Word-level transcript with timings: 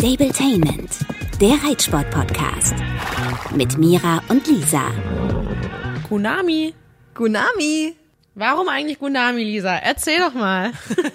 Stabletainment, 0.00 1.00
der 1.42 1.62
Reitsport-Podcast. 1.62 2.74
Mit 3.54 3.76
Mira 3.76 4.22
und 4.28 4.46
Lisa. 4.46 4.90
Gunami. 6.08 6.72
Gunami. 7.12 7.94
Warum 8.34 8.70
eigentlich 8.70 8.98
Gunami, 8.98 9.44
Lisa? 9.44 9.76
Erzähl 9.76 10.18
doch 10.20 10.32
mal. 10.32 10.72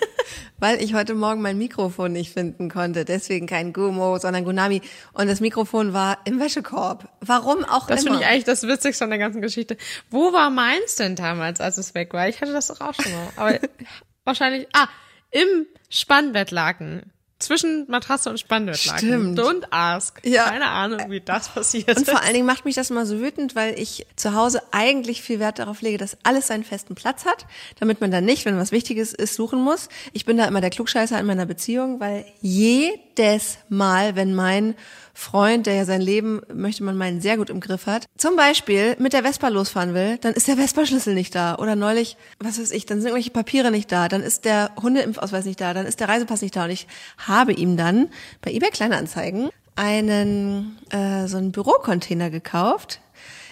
Weil 0.60 0.84
ich 0.84 0.94
heute 0.94 1.16
Morgen 1.16 1.42
mein 1.42 1.58
Mikrofon 1.58 2.12
nicht 2.12 2.32
finden 2.32 2.70
konnte. 2.70 3.06
Deswegen 3.06 3.48
kein 3.48 3.74
Gumo, 3.74 4.20
sondern 4.20 4.46
Gunami. 4.46 4.84
Und 5.14 5.30
das 5.30 5.40
Mikrofon 5.40 5.94
war 5.94 6.20
im 6.26 6.40
Wäschekorb. 6.40 7.10
Warum 7.22 7.66
auch 7.66 7.88
Das 7.88 8.04
immer. 8.04 8.12
finde 8.12 8.24
ich 8.24 8.30
eigentlich 8.30 8.44
das 8.44 8.68
Witzigste 8.68 9.04
an 9.04 9.10
der 9.10 9.18
ganzen 9.18 9.42
Geschichte. 9.42 9.78
Wo 10.12 10.32
war 10.32 10.52
meins 10.52 10.96
denn 10.98 11.16
damals, 11.16 11.60
als 11.60 11.80
es 11.80 11.96
weg 11.96 12.14
war? 12.14 12.30
Ich 12.30 12.40
hatte 12.40 12.54
das 12.54 12.68
doch 12.68 12.82
auch 12.82 12.94
schon 12.94 13.12
mal. 13.12 13.30
Aber 13.36 13.60
wahrscheinlich, 14.26 14.68
ah, 14.74 14.90
im 15.32 15.66
Spannbettlaken. 15.90 17.12
Zwischen 17.38 17.86
Matratze 17.90 18.30
und 18.30 18.40
Spannbettlaken. 18.40 19.08
Stimmt. 19.08 19.40
Don't 19.40 19.66
ask. 19.70 20.22
Ja. 20.24 20.46
Keine 20.46 20.68
Ahnung, 20.68 21.10
wie 21.10 21.20
das 21.20 21.50
passiert 21.50 21.98
Und 21.98 22.08
vor 22.08 22.22
allen 22.22 22.34
Dingen 22.34 22.46
macht 22.46 22.64
mich 22.64 22.76
das 22.76 22.90
immer 22.90 23.06
so 23.06 23.20
wütend, 23.20 23.56
weil 23.56 23.78
ich 23.78 24.08
zu 24.16 24.34
Hause 24.34 24.62
eigentlich 24.72 25.22
viel 25.22 25.40
Wert 25.40 25.60
darauf 25.60 25.82
lege, 25.82 25.98
dass 25.98 26.18
alles 26.24 26.48
seinen 26.48 26.64
festen 26.64 26.96
Platz 26.96 27.26
hat, 27.26 27.46
damit 27.78 28.00
man 28.00 28.10
dann 28.10 28.24
nicht, 28.24 28.46
wenn 28.46 28.58
was 28.58 28.72
Wichtiges 28.72 29.14
ist, 29.14 29.36
suchen 29.36 29.62
muss. 29.62 29.90
Ich 30.14 30.24
bin 30.24 30.38
da 30.38 30.46
immer 30.46 30.62
der 30.62 30.70
Klugscheißer 30.70 31.20
in 31.20 31.26
meiner 31.26 31.46
Beziehung, 31.46 32.00
weil 32.00 32.26
jedes 32.40 33.58
Mal, 33.68 34.16
wenn 34.16 34.34
mein 34.34 34.76
Freund, 35.18 35.66
der 35.66 35.76
ja 35.76 35.86
sein 35.86 36.02
Leben, 36.02 36.42
möchte 36.54 36.84
man 36.84 36.98
meinen, 36.98 37.22
sehr 37.22 37.38
gut 37.38 37.50
im 37.50 37.62
Griff 37.62 37.88
hat, 37.88 38.06
zum 38.18 38.36
Beispiel 38.36 38.98
mit 39.00 39.14
der 39.14 39.24
Vespa 39.24 39.48
losfahren 39.48 39.94
will, 39.94 40.18
dann 40.20 40.34
ist 40.34 40.48
der 40.50 40.58
Vespa-Schlüssel 40.58 41.14
nicht 41.14 41.34
da. 41.34 41.56
Oder 41.56 41.78
neulich, 41.78 42.18
was 42.40 42.60
weiß 42.60 42.72
ich, 42.72 42.86
dann 42.86 43.00
sind 43.00 43.08
irgendwelche 43.08 43.32
Papiere 43.32 43.72
nicht 43.72 43.92
da, 43.92 44.10
dann 44.10 44.22
ist 44.22 44.44
der 44.44 44.72
Hundeimpfausweis 44.82 45.46
nicht 45.46 45.62
da, 45.62 45.74
dann 45.74 45.86
ist 45.86 46.02
der 46.02 46.10
Reisepass 46.10 46.42
nicht 46.42 46.56
da. 46.56 46.66
Und 46.66 46.72
ich 46.72 46.88
habe 47.18 47.54
ihm 47.54 47.78
dann 47.78 48.10
bei 48.42 48.52
eBay 48.52 48.70
Kleinanzeigen 48.72 49.50
einen 49.76 50.78
äh, 50.90 51.28
so 51.28 51.38
einen 51.38 51.54
Bürocontainer 51.54 52.30
gekauft. 52.30 53.00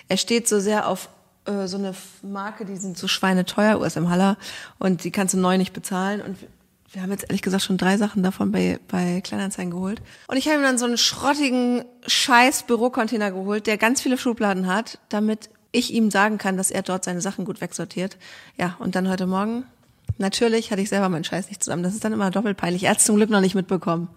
Er 0.10 0.18
steht 0.18 0.50
so 0.50 0.60
sehr 0.60 0.88
auf 0.88 1.08
äh, 1.46 1.68
so 1.68 1.78
eine 1.78 1.94
Marke, 2.22 2.66
die 2.66 2.76
sind 2.76 2.98
so 2.98 3.08
schweineteuer, 3.08 3.80
USM 3.80 4.10
Haller, 4.10 4.38
und 4.80 5.06
die 5.06 5.12
kannst 5.12 5.34
du 5.34 5.38
neu 5.38 5.58
nicht 5.58 5.74
bezahlen. 5.74 6.22
Und 6.22 6.38
wir- 6.94 7.02
haben 7.02 7.12
jetzt 7.12 7.24
ehrlich 7.26 7.42
gesagt 7.42 7.64
schon 7.64 7.78
drei 7.78 7.98
Sachen 7.98 8.24
davon 8.24 8.52
bei, 8.52 8.80
bei 8.88 9.22
Kleinanzeigen 9.22 9.72
geholt. 9.72 10.02
Und 10.28 10.38
ich 10.38 10.48
habe 10.48 10.58
ihm 10.58 10.64
dann 10.64 10.78
so 10.78 10.86
einen 10.86 10.98
schrottigen 10.98 11.84
scheiß 12.08 12.64
Bürocontainer 12.64 13.32
geholt, 13.32 13.68
der 13.68 13.78
ganz 13.78 14.02
viele 14.02 14.18
Schubladen 14.18 14.68
hat, 14.68 15.00
damit 15.10 15.50
ich 15.72 15.94
ihm 15.94 16.12
sagen 16.12 16.38
kann, 16.38 16.56
dass 16.56 16.70
er 16.72 16.84
dort 16.84 17.04
seine 17.04 17.20
Sachen 17.22 17.46
gut 17.46 17.60
wegsortiert. 17.62 18.18
Ja, 18.58 18.76
und 18.80 18.96
dann 18.96 19.10
heute 19.10 19.26
Morgen, 19.26 19.66
natürlich 20.20 20.72
hatte 20.72 20.82
ich 20.82 20.90
selber 20.90 21.10
meinen 21.10 21.24
Scheiß 21.24 21.50
nicht 21.50 21.64
zusammen. 21.64 21.84
Das 21.84 21.94
ist 21.96 22.04
dann 22.06 22.14
immer 22.14 22.30
doppelt 22.30 22.58
peinlich. 22.58 22.84
Er 22.84 22.92
hat 22.92 23.00
es 23.00 23.06
zum 23.06 23.16
Glück 23.16 23.30
noch 23.32 23.42
nicht 23.42 23.56
mitbekommen. 23.56 24.08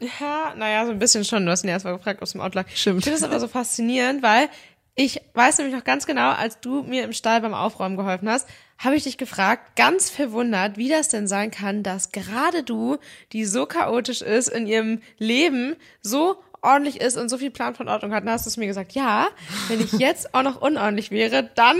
Ja, 0.00 0.54
naja, 0.56 0.86
so 0.86 0.92
ein 0.92 0.98
bisschen 0.98 1.24
schon. 1.24 1.44
Du 1.44 1.52
hast 1.52 1.62
ihn 1.62 1.68
erst 1.68 1.84
mal 1.84 1.96
gefragt, 1.96 2.22
aus 2.22 2.32
dem 2.32 2.40
Outlook. 2.40 2.66
Stimmt. 2.74 2.98
Ich 3.00 3.04
finde 3.04 3.20
das 3.20 3.28
aber 3.28 3.38
so 3.38 3.48
faszinierend, 3.48 4.22
weil 4.22 4.48
ich 4.96 5.20
weiß 5.34 5.58
nämlich 5.58 5.76
noch 5.76 5.84
ganz 5.84 6.06
genau, 6.06 6.30
als 6.30 6.58
du 6.60 6.82
mir 6.82 7.04
im 7.04 7.12
Stall 7.12 7.40
beim 7.40 7.54
Aufräumen 7.54 7.96
geholfen 7.96 8.28
hast, 8.28 8.48
habe 8.80 8.96
ich 8.96 9.04
dich 9.04 9.18
gefragt, 9.18 9.76
ganz 9.76 10.08
verwundert, 10.08 10.78
wie 10.78 10.88
das 10.88 11.08
denn 11.08 11.28
sein 11.28 11.50
kann, 11.50 11.82
dass 11.82 12.12
gerade 12.12 12.62
du, 12.62 12.96
die 13.32 13.44
so 13.44 13.66
chaotisch 13.66 14.22
ist 14.22 14.48
in 14.48 14.66
ihrem 14.66 15.02
Leben, 15.18 15.76
so 16.00 16.42
ordentlich 16.62 17.00
ist 17.00 17.18
und 17.18 17.28
so 17.28 17.36
viel 17.36 17.50
Plan 17.50 17.74
von 17.74 17.88
Ordnung 17.88 18.12
hat. 18.12 18.24
Dann 18.24 18.32
hast 18.32 18.46
du 18.46 18.48
es 18.48 18.56
mir 18.56 18.66
gesagt, 18.66 18.92
ja, 18.92 19.28
wenn 19.68 19.80
ich 19.80 19.92
jetzt 19.98 20.34
auch 20.34 20.42
noch 20.42 20.62
unordentlich 20.62 21.10
wäre, 21.10 21.50
dann 21.54 21.78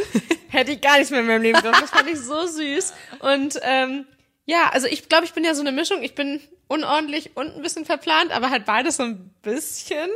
hätte 0.48 0.73
ich 0.73 0.83
gar 0.83 0.98
nichts 0.98 1.11
mehr 1.11 1.21
in 1.21 1.27
meinem 1.27 1.43
Leben 1.43 1.61
gemacht. 1.61 1.83
Das 1.83 1.91
fand 1.91 2.09
ich 2.09 2.19
so 2.19 2.47
süß. 2.47 2.93
Und 3.21 3.59
ähm, 3.62 4.05
ja, 4.45 4.69
also 4.73 4.87
ich 4.87 5.09
glaube, 5.09 5.25
ich 5.25 5.33
bin 5.33 5.45
ja 5.45 5.55
so 5.55 5.62
eine 5.62 5.73
Mischung. 5.73 6.03
Ich 6.03 6.15
bin 6.15 6.41
unordentlich 6.71 7.37
und 7.37 7.57
ein 7.57 7.63
bisschen 7.63 7.85
verplant, 7.85 8.31
aber 8.31 8.51
halt 8.51 8.65
beides 8.65 8.97
so 8.97 9.03
ein 9.03 9.31
bisschen. 9.43 10.09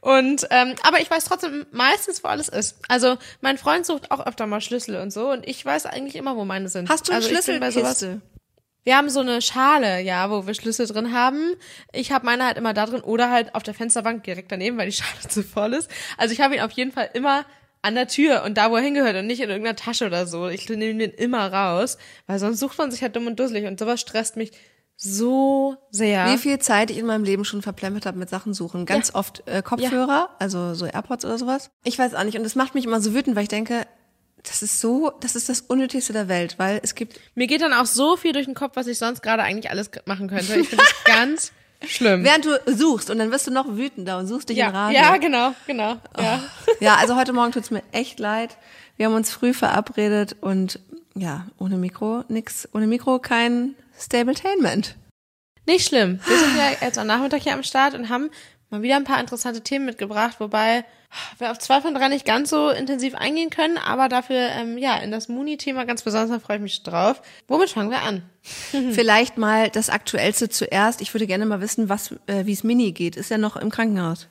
Und 0.00 0.46
ähm, 0.50 0.74
aber 0.82 1.00
ich 1.00 1.10
weiß 1.10 1.24
trotzdem 1.26 1.66
meistens, 1.70 2.24
wo 2.24 2.28
alles 2.28 2.48
ist. 2.48 2.76
Also 2.88 3.18
mein 3.42 3.58
Freund 3.58 3.84
sucht 3.84 4.10
auch 4.10 4.26
öfter 4.26 4.46
mal 4.46 4.60
Schlüssel 4.62 4.96
und 4.96 5.12
so 5.12 5.30
und 5.30 5.46
ich 5.46 5.64
weiß 5.64 5.84
eigentlich 5.86 6.16
immer, 6.16 6.34
wo 6.36 6.44
meine 6.44 6.68
sind. 6.68 6.88
Hast 6.88 7.08
du 7.08 7.12
eine 7.12 7.24
also 7.24 7.52
bin 7.52 7.60
bei 7.60 7.70
sowas- 7.70 8.04
wir 8.84 8.96
haben 8.96 9.10
so 9.10 9.20
eine 9.20 9.42
Schale, 9.42 10.00
ja, 10.00 10.30
wo 10.30 10.46
wir 10.46 10.54
Schlüssel 10.54 10.86
drin 10.86 11.12
haben. 11.12 11.54
Ich 11.92 12.10
habe 12.10 12.24
meine 12.24 12.46
halt 12.46 12.56
immer 12.56 12.72
da 12.72 12.86
drin 12.86 13.02
oder 13.02 13.30
halt 13.30 13.54
auf 13.54 13.62
der 13.62 13.74
Fensterbank 13.74 14.24
direkt 14.24 14.50
daneben, 14.50 14.78
weil 14.78 14.86
die 14.88 14.96
Schale 14.96 15.28
zu 15.28 15.42
voll 15.42 15.74
ist. 15.74 15.90
Also 16.16 16.32
ich 16.32 16.40
habe 16.40 16.54
ihn 16.54 16.62
auf 16.62 16.72
jeden 16.72 16.92
Fall 16.92 17.10
immer 17.12 17.44
an 17.82 17.94
der 17.96 18.08
Tür 18.08 18.44
und 18.44 18.56
da, 18.56 18.70
wo 18.70 18.76
er 18.76 18.82
hingehört 18.82 19.14
und 19.16 19.26
nicht 19.26 19.40
in 19.40 19.50
irgendeiner 19.50 19.76
Tasche 19.76 20.06
oder 20.06 20.26
so. 20.26 20.48
Ich 20.48 20.66
nehme 20.70 20.98
den 21.06 21.10
immer 21.10 21.52
raus, 21.52 21.98
weil 22.26 22.38
sonst 22.38 22.60
sucht 22.60 22.78
man 22.78 22.90
sich 22.90 23.02
halt 23.02 23.14
dumm 23.14 23.26
und 23.26 23.38
dusselig 23.38 23.66
und 23.66 23.78
sowas 23.78 24.00
stresst 24.00 24.36
mich 24.36 24.52
so 25.00 25.76
sehr. 25.92 26.26
Wie 26.26 26.38
viel 26.38 26.58
Zeit 26.58 26.90
ich 26.90 26.98
in 26.98 27.06
meinem 27.06 27.22
Leben 27.22 27.44
schon 27.44 27.62
verplempert 27.62 28.04
habe 28.04 28.18
mit 28.18 28.28
Sachen 28.28 28.52
suchen. 28.52 28.84
Ganz 28.84 29.14
oft 29.14 29.44
äh, 29.46 29.62
Kopfhörer, 29.62 30.30
also 30.40 30.74
so 30.74 30.86
AirPods 30.86 31.24
oder 31.24 31.38
sowas. 31.38 31.70
Ich 31.84 31.96
weiß 31.98 32.14
auch 32.14 32.24
nicht. 32.24 32.36
Und 32.36 32.42
das 32.42 32.56
macht 32.56 32.74
mich 32.74 32.84
immer 32.84 33.00
so 33.00 33.14
wütend, 33.14 33.36
weil 33.36 33.44
ich 33.44 33.48
denke, 33.48 33.86
das 34.42 34.62
ist 34.62 34.80
so, 34.80 35.12
das 35.20 35.36
ist 35.36 35.48
das 35.48 35.60
Unnötigste 35.60 36.12
der 36.12 36.26
Welt, 36.26 36.56
weil 36.58 36.80
es 36.82 36.96
gibt, 36.96 37.20
Mir 37.36 37.46
geht 37.46 37.62
dann 37.62 37.72
auch 37.72 37.86
so 37.86 38.16
viel 38.16 38.32
durch 38.32 38.46
den 38.46 38.54
Kopf, 38.54 38.74
was 38.74 38.88
ich 38.88 38.98
sonst 38.98 39.22
gerade 39.22 39.44
eigentlich 39.44 39.70
alles 39.70 39.88
machen 40.06 40.28
könnte. 40.28 40.56
Ich 40.56 40.68
finde 40.68 40.84
das 40.84 41.04
ganz 41.04 41.52
schlimm. 41.86 42.24
während 42.24 42.44
du 42.44 42.60
suchst 42.66 43.08
und 43.08 43.18
dann 43.18 43.30
wirst 43.30 43.46
du 43.46 43.52
noch 43.52 43.76
wütender 43.76 44.18
und 44.18 44.26
suchst 44.26 44.48
dich 44.48 44.58
in 44.58 44.64
ja, 44.64 44.70
Rage. 44.70 44.94
ja, 44.94 45.16
genau, 45.16 45.54
genau. 45.66 45.96
Ja. 46.18 46.42
Ja, 46.80 46.96
also 46.96 47.16
heute 47.16 47.32
Morgen 47.32 47.52
tut's 47.52 47.70
mir 47.70 47.82
echt 47.92 48.18
leid. 48.18 48.56
Wir 48.96 49.06
haben 49.06 49.14
uns 49.14 49.30
früh 49.30 49.54
verabredet 49.54 50.36
und 50.40 50.80
ja, 51.14 51.46
ohne 51.58 51.76
Mikro 51.76 52.24
nix, 52.28 52.68
ohne 52.72 52.86
Mikro 52.86 53.18
kein 53.18 53.74
Stabletainment. 53.98 54.96
Nicht 55.66 55.86
schlimm. 55.86 56.20
Wir 56.26 56.38
sind 56.38 56.56
ja 56.56 56.70
jetzt 56.80 56.98
am 56.98 57.06
Nachmittag 57.06 57.42
hier 57.42 57.52
am 57.52 57.62
Start 57.62 57.94
und 57.94 58.08
haben 58.08 58.30
mal 58.70 58.82
wieder 58.82 58.96
ein 58.96 59.04
paar 59.04 59.20
interessante 59.20 59.62
Themen 59.62 59.84
mitgebracht, 59.84 60.36
wobei 60.40 60.84
wir 61.38 61.50
auf 61.50 61.58
zwei 61.58 61.80
von 61.80 61.94
drei 61.94 62.08
nicht 62.08 62.24
ganz 62.24 62.50
so 62.50 62.68
intensiv 62.70 63.14
eingehen 63.14 63.50
können, 63.50 63.78
aber 63.78 64.08
dafür, 64.08 64.36
ähm, 64.36 64.76
ja, 64.76 64.96
in 64.98 65.10
das 65.10 65.28
Muni-Thema 65.28 65.84
ganz 65.84 66.02
besonders, 66.02 66.30
da 66.30 66.38
freue 66.38 66.56
ich 66.56 66.62
mich 66.62 66.82
drauf. 66.82 67.22
Womit 67.48 67.70
fangen 67.70 67.90
wir 67.90 68.02
an? 68.02 68.22
Vielleicht 68.92 69.38
mal 69.38 69.70
das 69.70 69.90
Aktuellste 69.90 70.48
zuerst. 70.48 71.00
Ich 71.00 71.14
würde 71.14 71.26
gerne 71.26 71.46
mal 71.46 71.60
wissen, 71.60 71.88
was, 71.88 72.12
äh, 72.26 72.44
wie 72.44 72.52
es 72.52 72.64
Mini 72.64 72.92
geht. 72.92 73.16
Ist 73.16 73.30
er 73.30 73.38
noch 73.38 73.56
im 73.56 73.70
Krankenhaus? 73.70 74.28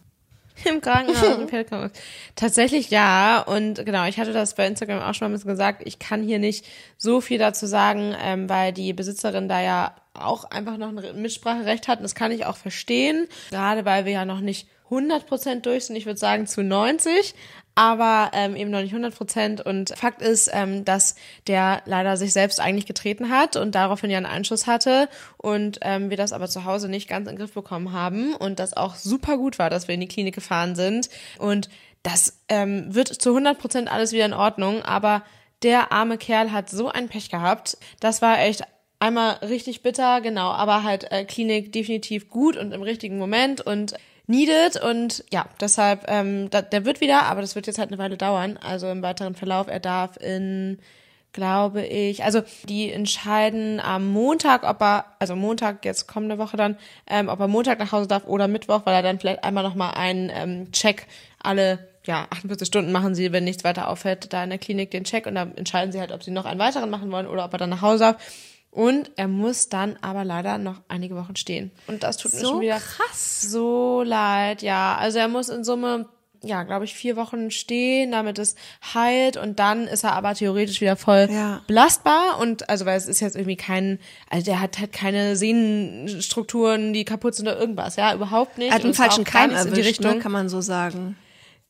Im 0.65 0.81
Krankenhaus, 0.81 1.37
im 1.37 1.47
Pferdekrankenhaus. 1.47 1.97
Tatsächlich 2.35 2.89
ja. 2.89 3.41
Und 3.41 3.85
genau, 3.85 4.05
ich 4.05 4.19
hatte 4.19 4.33
das 4.33 4.55
bei 4.55 4.65
Instagram 4.65 5.01
auch 5.01 5.13
schon 5.13 5.27
mal 5.27 5.29
ein 5.29 5.33
bisschen 5.33 5.51
gesagt. 5.51 5.83
Ich 5.85 5.99
kann 5.99 6.23
hier 6.23 6.39
nicht 6.39 6.65
so 6.97 7.21
viel 7.21 7.37
dazu 7.37 7.67
sagen, 7.67 8.15
ähm, 8.21 8.49
weil 8.49 8.73
die 8.73 8.93
Besitzerin 8.93 9.47
da 9.47 9.61
ja 9.61 9.95
auch 10.13 10.45
einfach 10.45 10.77
noch 10.77 10.89
ein 10.89 11.21
Mitspracherecht 11.21 11.87
hat. 11.87 11.99
Und 11.99 12.03
das 12.03 12.15
kann 12.15 12.31
ich 12.31 12.45
auch 12.45 12.57
verstehen. 12.57 13.27
Gerade 13.51 13.85
weil 13.85 14.05
wir 14.05 14.13
ja 14.13 14.25
noch 14.25 14.39
nicht 14.39 14.67
100% 14.89 15.61
durch 15.61 15.85
sind. 15.85 15.95
Ich 15.95 16.05
würde 16.05 16.19
sagen 16.19 16.47
zu 16.47 16.63
90 16.63 17.35
aber 17.77 18.31
ähm, 18.33 18.55
eben 18.55 18.71
noch 18.71 18.81
nicht 18.81 18.91
100 18.91 19.15
Prozent. 19.15 19.61
Und 19.61 19.93
Fakt 19.95 20.23
ist, 20.23 20.49
ähm, 20.51 20.83
dass 20.83 21.13
der 21.45 21.83
leider 21.85 22.17
sich 22.17 22.33
selbst 22.33 22.59
eigentlich 22.59 22.87
getreten 22.87 23.29
hat 23.29 23.55
und 23.55 23.75
daraufhin 23.75 24.09
ja 24.09 24.17
einen 24.17 24.25
Einschuss 24.25 24.65
hatte 24.65 25.07
und 25.37 25.77
ähm, 25.83 26.09
wir 26.09 26.17
das 26.17 26.33
aber 26.33 26.47
zu 26.47 26.65
Hause 26.65 26.89
nicht 26.89 27.07
ganz 27.07 27.27
in 27.27 27.35
den 27.35 27.39
Griff 27.39 27.53
bekommen 27.53 27.93
haben 27.93 28.33
und 28.33 28.57
das 28.57 28.75
auch 28.75 28.95
super 28.95 29.37
gut 29.37 29.59
war, 29.59 29.69
dass 29.69 29.87
wir 29.87 29.93
in 29.93 30.01
die 30.01 30.07
Klinik 30.07 30.33
gefahren 30.33 30.75
sind. 30.75 31.11
Und 31.37 31.69
das 32.01 32.39
ähm, 32.49 32.95
wird 32.95 33.09
zu 33.09 33.29
100 33.29 33.59
Prozent 33.59 33.91
alles 33.91 34.11
wieder 34.11 34.25
in 34.25 34.33
Ordnung, 34.33 34.81
aber 34.81 35.21
der 35.61 35.91
arme 35.91 36.17
Kerl 36.17 36.51
hat 36.51 36.71
so 36.71 36.89
ein 36.89 37.09
Pech 37.09 37.29
gehabt. 37.29 37.77
Das 37.99 38.23
war 38.23 38.39
echt 38.39 38.63
einmal 38.97 39.33
richtig 39.47 39.83
bitter, 39.83 40.21
genau, 40.21 40.49
aber 40.49 40.81
halt 40.81 41.11
äh, 41.11 41.25
Klinik 41.25 41.71
definitiv 41.73 42.27
gut 42.27 42.57
und 42.57 42.71
im 42.71 42.81
richtigen 42.81 43.19
Moment 43.19 43.61
und 43.61 43.93
needed 44.27 44.81
und 44.81 45.23
ja, 45.31 45.45
deshalb, 45.59 46.05
ähm, 46.07 46.49
da, 46.49 46.61
der 46.61 46.85
wird 46.85 47.01
wieder, 47.01 47.23
aber 47.23 47.41
das 47.41 47.55
wird 47.55 47.67
jetzt 47.67 47.79
halt 47.79 47.89
eine 47.89 47.97
Weile 47.97 48.17
dauern. 48.17 48.57
Also 48.57 48.89
im 48.89 49.01
weiteren 49.01 49.35
Verlauf, 49.35 49.67
er 49.67 49.79
darf 49.79 50.17
in, 50.17 50.79
glaube 51.33 51.85
ich, 51.85 52.23
also 52.23 52.41
die 52.67 52.91
entscheiden 52.91 53.79
am 53.79 54.07
Montag, 54.11 54.63
ob 54.63 54.81
er, 54.81 55.05
also 55.19 55.35
Montag 55.35 55.85
jetzt 55.85 56.07
kommende 56.07 56.37
Woche 56.37 56.57
dann, 56.57 56.77
ähm, 57.07 57.29
ob 57.29 57.39
er 57.39 57.47
Montag 57.47 57.79
nach 57.79 57.91
Hause 57.91 58.07
darf 58.07 58.27
oder 58.27 58.47
Mittwoch, 58.47 58.81
weil 58.85 58.95
er 58.95 59.01
dann 59.01 59.19
vielleicht 59.19 59.43
einmal 59.43 59.63
nochmal 59.63 59.93
einen 59.95 60.29
ähm, 60.33 60.71
Check 60.71 61.07
alle 61.41 61.79
ja, 62.07 62.25
48 62.29 62.67
Stunden 62.67 62.91
machen 62.91 63.13
sie, 63.13 63.33
wenn 63.33 63.43
nichts 63.43 63.63
weiter 63.63 63.89
auffällt, 63.89 64.31
da 64.31 64.43
in 64.43 64.49
der 64.49 64.59
Klinik 64.59 64.91
den 64.91 65.03
Check 65.03 65.27
und 65.27 65.35
dann 65.35 65.55
entscheiden 65.57 65.91
sie 65.91 65.99
halt, 65.99 66.11
ob 66.11 66.23
sie 66.23 66.31
noch 66.31 66.45
einen 66.45 66.59
weiteren 66.59 66.89
machen 66.89 67.11
wollen 67.11 67.27
oder 67.27 67.45
ob 67.45 67.53
er 67.53 67.59
dann 67.59 67.69
nach 67.69 67.81
Hause 67.81 67.99
darf. 67.99 68.15
Und 68.77 69.09
er 69.15 69.27
muss 69.27 69.69
dann 69.69 69.95
aber 70.01 70.23
leider 70.23 70.59
noch 70.59 70.81
einige 70.87 71.15
Wochen 71.15 71.35
stehen. 71.35 71.71
Und 71.87 72.03
das 72.03 72.17
tut 72.17 72.31
mir 72.33 72.39
So 72.41 72.47
schon 72.51 72.61
wieder 72.61 72.79
krass. 72.79 73.41
so 73.41 74.03
leid, 74.05 74.61
ja. 74.61 74.95
Also 74.99 75.17
er 75.17 75.27
muss 75.27 75.49
in 75.49 75.63
Summe, 75.63 76.07
ja, 76.43 76.61
glaube 76.61 76.85
ich, 76.85 76.93
vier 76.93 77.15
Wochen 77.15 77.49
stehen, 77.49 78.11
damit 78.11 78.37
es 78.37 78.53
heilt 78.93 79.35
und 79.35 79.57
dann 79.57 79.87
ist 79.87 80.03
er 80.03 80.13
aber 80.13 80.35
theoretisch 80.35 80.79
wieder 80.79 80.95
voll 80.95 81.27
Ja. 81.31 81.63
belastbar 81.65 82.37
und 82.39 82.69
also 82.69 82.85
weil 82.85 82.97
es 82.97 83.07
ist 83.07 83.19
jetzt 83.19 83.35
irgendwie 83.35 83.55
kein, 83.55 83.97
also 84.29 84.45
der 84.45 84.59
hat 84.61 84.77
halt 84.77 84.93
keine 84.93 85.35
Sehnenstrukturen, 85.35 86.93
die 86.93 87.03
kaputt 87.03 87.35
sind 87.35 87.47
oder 87.47 87.59
irgendwas, 87.59 87.95
ja, 87.95 88.13
überhaupt 88.13 88.57
nicht. 88.59 88.69
Er 88.69 88.75
hat 88.75 88.83
einen 88.83 88.93
falschen 88.93 89.23
Keim 89.23 89.49
nichts 89.49 89.65
in 89.65 89.73
die 89.73 89.79
erwischt, 89.81 89.99
Richtung. 90.01 90.17
ne, 90.17 90.19
kann 90.19 90.31
man 90.31 90.49
so 90.49 90.61
sagen. 90.61 91.17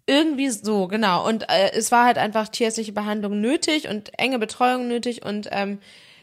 Irgendwie 0.06 0.50
so, 0.50 0.88
genau. 0.88 1.27
Und 1.27 1.44
äh, 1.50 1.71
es 1.74 1.92
war 1.92 2.06
halt 2.06 2.18
einfach 2.18 2.48
tierärztliche 2.48 2.94
Behandlung 2.94 3.42
nötig 3.42 3.88
und 3.89 4.12
enge 4.19 4.39
Betreuung 4.39 4.88
nötig 4.88 5.25
und 5.25 5.48
ähm, 5.51 5.80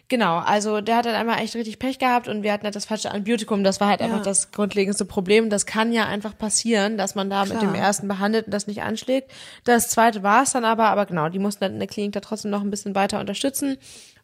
Genau, 0.09 0.37
also 0.39 0.83
der 0.83 0.97
hat 0.97 1.07
dann 1.07 1.15
einmal 1.15 1.39
echt 1.41 1.55
richtig 1.57 1.79
Pech 1.79 1.99
gehabt 1.99 2.29
und 2.29 2.43
wir 2.43 2.53
hatten 2.53 2.65
halt 2.65 2.77
das 2.77 2.85
falsche 2.85 3.11
Antibiotikum. 3.11 3.65
Das 3.65 3.81
war 3.81 3.89
halt 3.89 4.01
Ja. 4.01 4.07
einfach 4.07 4.23
das 4.23 4.51
grundlegendste 4.53 5.07
Problem. 5.07 5.49
Das 5.49 5.65
kann 5.65 5.93
ja 5.93 6.05
einfach 6.07 6.37
passieren, 6.37 6.99
dass 6.99 7.15
man 7.15 7.31
da 7.31 7.45
mit 7.45 7.59
Klar. 7.59 7.63
dem 7.73 7.75
ersten 7.75 8.07
behandelt 8.07 8.45
und 8.47 8.53
das 8.53 8.67
nicht 8.67 8.83
anschlägt. 8.83 9.33
Das 9.65 9.89
zweite 9.89 10.23
war 10.23 10.43
es 10.43 10.53
dann 10.53 10.65
aber, 10.67 10.89
aber 10.89 11.07
genau, 11.07 11.31
die 11.31 11.39
mussten 11.39 11.65
dann 11.65 11.73
in 11.73 11.79
der 11.79 11.89
Klinik 11.89 12.13
da 12.13 12.21
trotzdem 12.21 12.51
noch 12.51 12.61
ein 12.61 12.71
bisschen 12.71 12.95
weiter 12.95 13.19
unterstützen. 13.19 13.79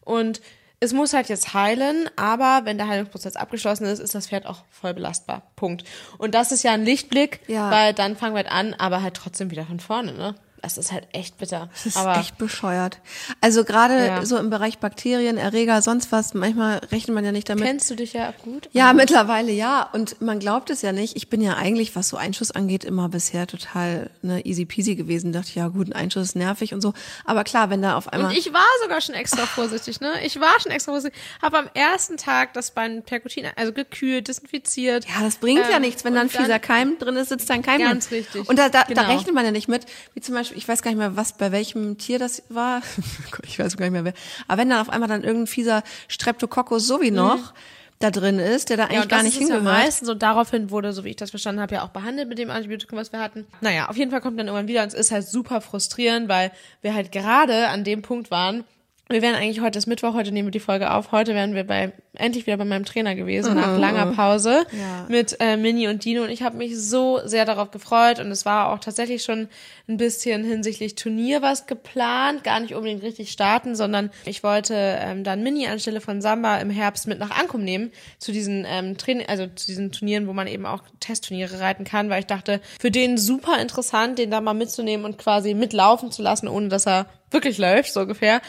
Und 0.05 0.39
es 0.79 0.93
muss 0.93 1.13
halt 1.13 1.29
jetzt 1.29 1.53
heilen, 1.53 2.09
aber 2.15 2.61
wenn 2.65 2.77
der 2.77 2.87
Heilungsprozess 2.87 3.35
abgeschlossen 3.35 3.85
ist, 3.85 3.99
ist 3.99 4.13
das 4.15 4.27
Pferd 4.27 4.45
auch 4.45 4.63
voll 4.69 4.93
belastbar. 4.93 5.43
Punkt. 5.55 5.83
Und 6.19 6.35
das 6.35 6.51
ist 6.51 6.63
ja 6.63 6.71
ein 6.73 6.85
Lichtblick, 6.85 7.39
Ja. 7.47 7.69
weil 7.71 7.93
dann 7.93 8.15
fangen 8.15 8.33
wir 8.33 8.37
halt 8.43 8.51
an, 8.51 8.73
aber 8.75 9.01
halt 9.01 9.15
trotzdem 9.15 9.49
wieder 9.51 9.65
von 9.65 9.79
vorne, 9.79 10.13
ne? 10.13 10.35
Das 10.61 10.77
ist 10.77 10.91
halt 10.91 11.07
echt 11.11 11.37
bitter. 11.39 11.69
Das 11.73 11.85
ist 11.87 11.97
aber 11.97 12.17
echt 12.19 12.37
bescheuert. 12.37 12.99
Also 13.41 13.63
gerade 13.63 14.05
Ja. 14.05 14.25
so 14.25 14.37
im 14.37 14.49
Bereich 14.51 14.77
Bakterien, 14.77 15.37
Erreger, 15.37 15.81
sonst 15.81 16.11
was, 16.11 16.35
manchmal 16.35 16.77
rechnet 16.91 17.15
man 17.15 17.25
ja 17.25 17.31
nicht 17.31 17.49
damit. 17.49 17.63
kennst 17.65 17.89
du 17.89 17.95
dich 17.95 18.13
ja 18.13 18.31
gut? 18.43 18.69
Ja, 18.71 18.93
mittlerweile 18.93 19.51
ja. 19.51 19.89
Und 19.91 20.21
man 20.21 20.37
glaubt 20.39 20.69
es 20.69 20.83
ja 20.83 20.91
nicht. 20.91 21.15
Ich 21.15 21.29
bin 21.29 21.41
ja 21.41 21.55
eigentlich, 21.55 21.95
was 21.95 22.09
so 22.09 22.17
Einschuss 22.17 22.51
angeht, 22.51 22.83
immer 22.83 23.09
bisher 23.09 23.47
total 23.47 24.11
ne, 24.21 24.45
easy 24.45 24.65
peasy 24.65 24.95
gewesen. 24.95 25.31
Dachte 25.33 25.51
ja 25.55 25.67
gut, 25.67 25.87
ein 25.87 25.93
Einschuss 25.93 26.27
ist 26.27 26.35
nervig 26.35 26.73
und 26.75 26.81
so. 26.81 26.93
Aber 27.25 27.43
klar, 27.43 27.71
wenn 27.71 27.81
da 27.81 27.95
auf 27.97 28.07
einmal. 28.13 28.29
Und 28.31 28.37
ich 28.37 28.53
war 28.53 28.61
sogar 28.83 29.01
schon 29.01 29.15
extra 29.15 29.45
vorsichtig, 29.47 29.99
ne? 29.99 30.11
Ich 30.23 30.39
war 30.39 30.59
schon 30.61 30.71
extra 30.71 30.91
vorsichtig. 30.91 31.19
Habe 31.41 31.57
am 31.57 31.69
ersten 31.73 32.17
Tag 32.17 32.53
das 32.53 32.69
Bein 32.71 33.01
Perkutin, 33.01 33.47
also 33.55 33.73
gekühlt, 33.73 34.27
desinfiziert. 34.27 35.05
ja, 35.05 35.21
das 35.23 35.37
bringt 35.37 35.67
ja 35.69 35.77
Ähm, 35.77 35.81
nichts. 35.81 36.03
Wenn 36.03 36.13
da 36.13 36.19
dann- 36.19 36.29
fieser 36.29 36.59
Keim 36.59 36.99
drin 36.99 37.15
ist, 37.15 37.29
sitzt 37.29 37.49
da 37.49 37.55
ein 37.55 37.63
Keim 37.63 37.79
Ganz 37.81 38.09
drin. 38.09 38.19
richtig. 38.19 38.47
Und 38.47 38.59
da, 38.59 38.69
da, 38.69 38.83
da 38.83 38.87
Genau. 38.93 39.07
rechnet 39.07 39.33
man 39.33 39.43
ja 39.43 39.51
nicht 39.51 39.67
mit. 39.67 39.85
Wie 40.13 40.21
zum 40.21 40.35
Beispiel, 40.35 40.50
ich 40.55 40.67
weiß 40.67 40.81
gar 40.81 40.91
nicht 40.91 40.97
mehr, 40.97 41.15
was, 41.15 41.33
bei 41.33 41.51
welchem 41.51 41.97
Tier 41.97 42.19
das 42.19 42.43
war. 42.49 42.81
ich 43.43 43.59
weiß 43.59 43.77
gar 43.77 43.85
nicht 43.85 43.93
mehr 43.93 44.05
wer. 44.05 44.13
Aber 44.47 44.61
wenn 44.61 44.69
dann 44.69 44.79
auf 44.79 44.89
einmal 44.89 45.09
dann 45.09 45.23
irgendein 45.23 45.47
fieser 45.47 45.83
Streptococcus 46.07 46.85
so 46.85 47.01
wie 47.01 47.11
noch 47.11 47.53
da 47.99 48.09
drin 48.11 48.39
ist, 48.39 48.69
der 48.69 48.77
da 48.77 48.85
eigentlich 48.85 48.91
Mhm. 48.91 48.95
Ja, 48.97 49.01
und 49.03 49.09
gar 49.09 49.23
nicht 49.23 49.35
ist 49.37 49.43
es 49.43 49.49
ja 49.49 49.55
hingehört. 49.55 49.77
meistens 49.77 50.07
so 50.07 50.13
daraufhin 50.15 50.71
wurde, 50.71 50.91
so 50.91 51.03
wie 51.03 51.09
ich 51.09 51.15
das 51.15 51.29
verstanden 51.29 51.61
habe, 51.61 51.75
ja 51.75 51.83
auch 51.83 51.89
behandelt 51.89 52.27
mit 52.29 52.37
dem 52.39 52.49
Antibiotikum, 52.49 52.97
was 52.97 53.11
wir 53.11 53.19
hatten. 53.19 53.45
Naja, 53.61 53.89
auf 53.89 53.97
jeden 53.97 54.11
Fall 54.11 54.21
kommt 54.21 54.39
dann 54.39 54.47
irgendwann 54.47 54.67
wieder 54.67 54.81
und 54.81 54.87
es 54.87 54.93
ist 54.95 55.11
halt 55.11 55.27
super 55.27 55.61
frustrierend, 55.61 56.27
weil 56.27 56.51
wir 56.81 56.93
halt 56.95 57.11
gerade 57.11 57.67
an 57.67 57.83
dem 57.83 58.01
Punkt 58.01 58.31
waren, 58.31 58.63
wir 59.11 59.21
wären 59.21 59.35
eigentlich 59.35 59.61
heute 59.61 59.77
ist 59.77 59.87
Mittwoch, 59.87 60.13
heute 60.13 60.31
nehmen 60.31 60.47
wir 60.47 60.51
die 60.51 60.59
Folge 60.59 60.91
auf, 60.91 61.11
heute 61.11 61.33
wären 61.35 61.53
wir 61.55 61.63
bei 61.65 61.91
endlich 62.13 62.45
wieder 62.45 62.57
bei 62.57 62.65
meinem 62.65 62.85
Trainer 62.85 63.15
gewesen, 63.15 63.55
nach 63.55 63.77
langer 63.77 64.07
Pause 64.13 64.65
Ja. 64.71 65.05
mit 65.07 65.37
äh, 65.39 65.55
Mini 65.57 65.87
und 65.87 66.03
Dino 66.03 66.23
und 66.23 66.29
ich 66.29 66.43
habe 66.43 66.57
mich 66.57 66.77
so 66.77 67.19
sehr 67.25 67.45
darauf 67.45 67.71
gefreut 67.71 68.19
und 68.19 68.27
es 68.31 68.45
war 68.45 68.71
auch 68.71 68.79
tatsächlich 68.79 69.23
schon 69.23 69.47
ein 69.87 69.97
bisschen 69.97 70.43
hinsichtlich 70.43 70.95
Turnier 70.95 71.41
was 71.41 71.67
geplant, 71.67 72.43
gar 72.43 72.59
nicht 72.59 72.73
unbedingt 72.75 73.01
richtig 73.03 73.31
starten, 73.31 73.75
sondern 73.75 74.11
ich 74.25 74.43
wollte 74.43 74.73
ähm, 74.75 75.23
dann 75.23 75.41
Mini 75.43 75.67
anstelle 75.67 76.01
von 76.01 76.21
Samba 76.21 76.57
im 76.57 76.69
Herbst 76.69 77.07
mit 77.07 77.19
nach 77.19 77.31
Ankum 77.31 77.63
nehmen 77.63 77.91
zu 78.19 78.31
diesen 78.31 78.65
ähm, 78.67 78.97
Training, 78.97 79.27
also 79.27 79.47
zu 79.47 79.67
diesen 79.67 79.91
Turnieren, 79.91 80.27
wo 80.27 80.33
man 80.33 80.47
eben 80.47 80.65
auch 80.65 80.83
Testturniere 80.99 81.59
reiten 81.59 81.85
kann, 81.85 82.09
weil 82.09 82.19
ich 82.19 82.27
dachte, 82.27 82.59
für 82.79 82.91
den 82.91 83.17
super 83.17 83.59
interessant, 83.61 84.19
den 84.19 84.31
da 84.31 84.41
mal 84.41 84.53
mitzunehmen 84.53 85.05
und 85.05 85.17
quasi 85.17 85.53
mitlaufen 85.53 86.11
zu 86.11 86.21
lassen, 86.21 86.47
ohne 86.47 86.67
dass 86.67 86.85
er 86.87 87.07
wirklich 87.31 87.57
läuft, 87.57 87.93
so 87.93 88.01
ungefähr. 88.01 88.41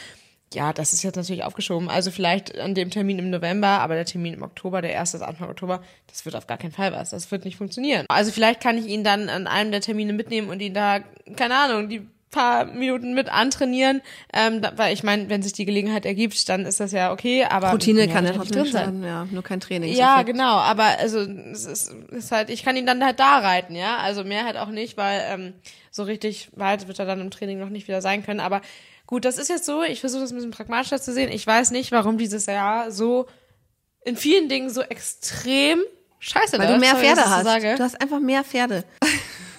Ja, 0.53 0.73
das 0.73 0.93
ist 0.93 1.03
jetzt 1.03 1.15
natürlich 1.15 1.43
aufgeschoben. 1.43 1.89
Also 1.89 2.11
vielleicht 2.11 2.57
an 2.57 2.75
dem 2.75 2.89
Termin 2.89 3.19
im 3.19 3.29
November, 3.29 3.67
aber 3.67 3.95
der 3.95 4.05
Termin 4.05 4.33
im 4.33 4.43
Oktober, 4.43 4.81
der 4.81 4.91
erste 4.91 5.17
ist 5.17 5.23
Anfang 5.23 5.49
Oktober, 5.49 5.81
das 6.07 6.25
wird 6.25 6.35
auf 6.35 6.47
gar 6.47 6.57
keinen 6.57 6.71
Fall 6.71 6.91
was. 6.91 7.11
Das 7.11 7.31
wird 7.31 7.45
nicht 7.45 7.57
funktionieren. 7.57 8.05
Also 8.09 8.31
vielleicht 8.31 8.61
kann 8.61 8.77
ich 8.77 8.85
ihn 8.87 9.03
dann 9.03 9.29
an 9.29 9.47
einem 9.47 9.71
der 9.71 9.81
Termine 9.81 10.13
mitnehmen 10.13 10.49
und 10.49 10.61
ihn 10.61 10.73
da, 10.73 10.99
keine 11.35 11.55
Ahnung, 11.55 11.89
die 11.89 12.07
paar 12.33 12.65
Minuten 12.65 13.13
mit 13.13 13.29
antrainieren, 13.29 14.01
ähm, 14.33 14.61
da, 14.61 14.73
weil 14.75 14.93
ich 14.93 15.03
meine, 15.03 15.29
wenn 15.29 15.41
sich 15.41 15.53
die 15.53 15.63
Gelegenheit 15.63 16.05
ergibt, 16.05 16.49
dann 16.49 16.65
ist 16.65 16.81
das 16.81 16.91
ja 16.91 17.13
okay, 17.13 17.45
aber 17.45 17.71
Routine 17.71 18.09
kann 18.09 18.25
ja 18.25 18.33
trotzdem 18.33 18.63
drin 18.63 18.71
sein. 18.73 18.85
schaden, 18.85 19.03
ja, 19.05 19.25
nur 19.31 19.43
kein 19.43 19.61
Training. 19.61 19.93
Ja, 19.95 20.23
genau, 20.23 20.57
aber 20.57 20.83
also 20.99 21.19
es 21.19 21.65
ist, 21.65 21.93
ist 22.11 22.31
halt, 22.31 22.49
ich 22.49 22.63
kann 22.63 22.75
ihn 22.75 22.85
dann 22.85 23.03
halt 23.03 23.19
da 23.19 23.37
reiten, 23.39 23.75
ja. 23.75 23.97
Also 23.97 24.25
mehr 24.25 24.43
halt 24.43 24.57
auch 24.57 24.69
nicht, 24.69 24.97
weil 24.97 25.21
ähm, 25.29 25.53
so 25.91 26.03
richtig 26.03 26.49
weit 26.55 26.87
wird 26.89 26.99
er 26.99 27.05
dann 27.05 27.21
im 27.21 27.31
Training 27.31 27.59
noch 27.59 27.69
nicht 27.69 27.87
wieder 27.87 28.01
sein 28.01 28.25
können. 28.25 28.41
Aber 28.41 28.61
gut, 29.07 29.23
das 29.23 29.37
ist 29.37 29.49
jetzt 29.49 29.65
so, 29.65 29.83
ich 29.83 30.01
versuche 30.01 30.21
das 30.21 30.31
ein 30.31 30.35
bisschen 30.35 30.51
pragmatischer 30.51 31.01
zu 31.01 31.13
sehen. 31.13 31.31
Ich 31.31 31.47
weiß 31.47 31.71
nicht, 31.71 31.91
warum 31.91 32.17
dieses 32.17 32.47
Jahr 32.47 32.91
so 32.91 33.27
in 34.03 34.17
vielen 34.17 34.49
Dingen 34.49 34.69
so 34.69 34.81
extrem 34.81 35.79
scheiße 36.19 36.57
Weil 36.57 36.67
du 36.67 36.79
mehr 36.79 36.95
Pferde 36.95 37.21
hast. 37.25 37.45
Du 37.45 37.83
hast 37.83 38.01
einfach 38.01 38.19
mehr 38.19 38.43
Pferde. 38.43 38.83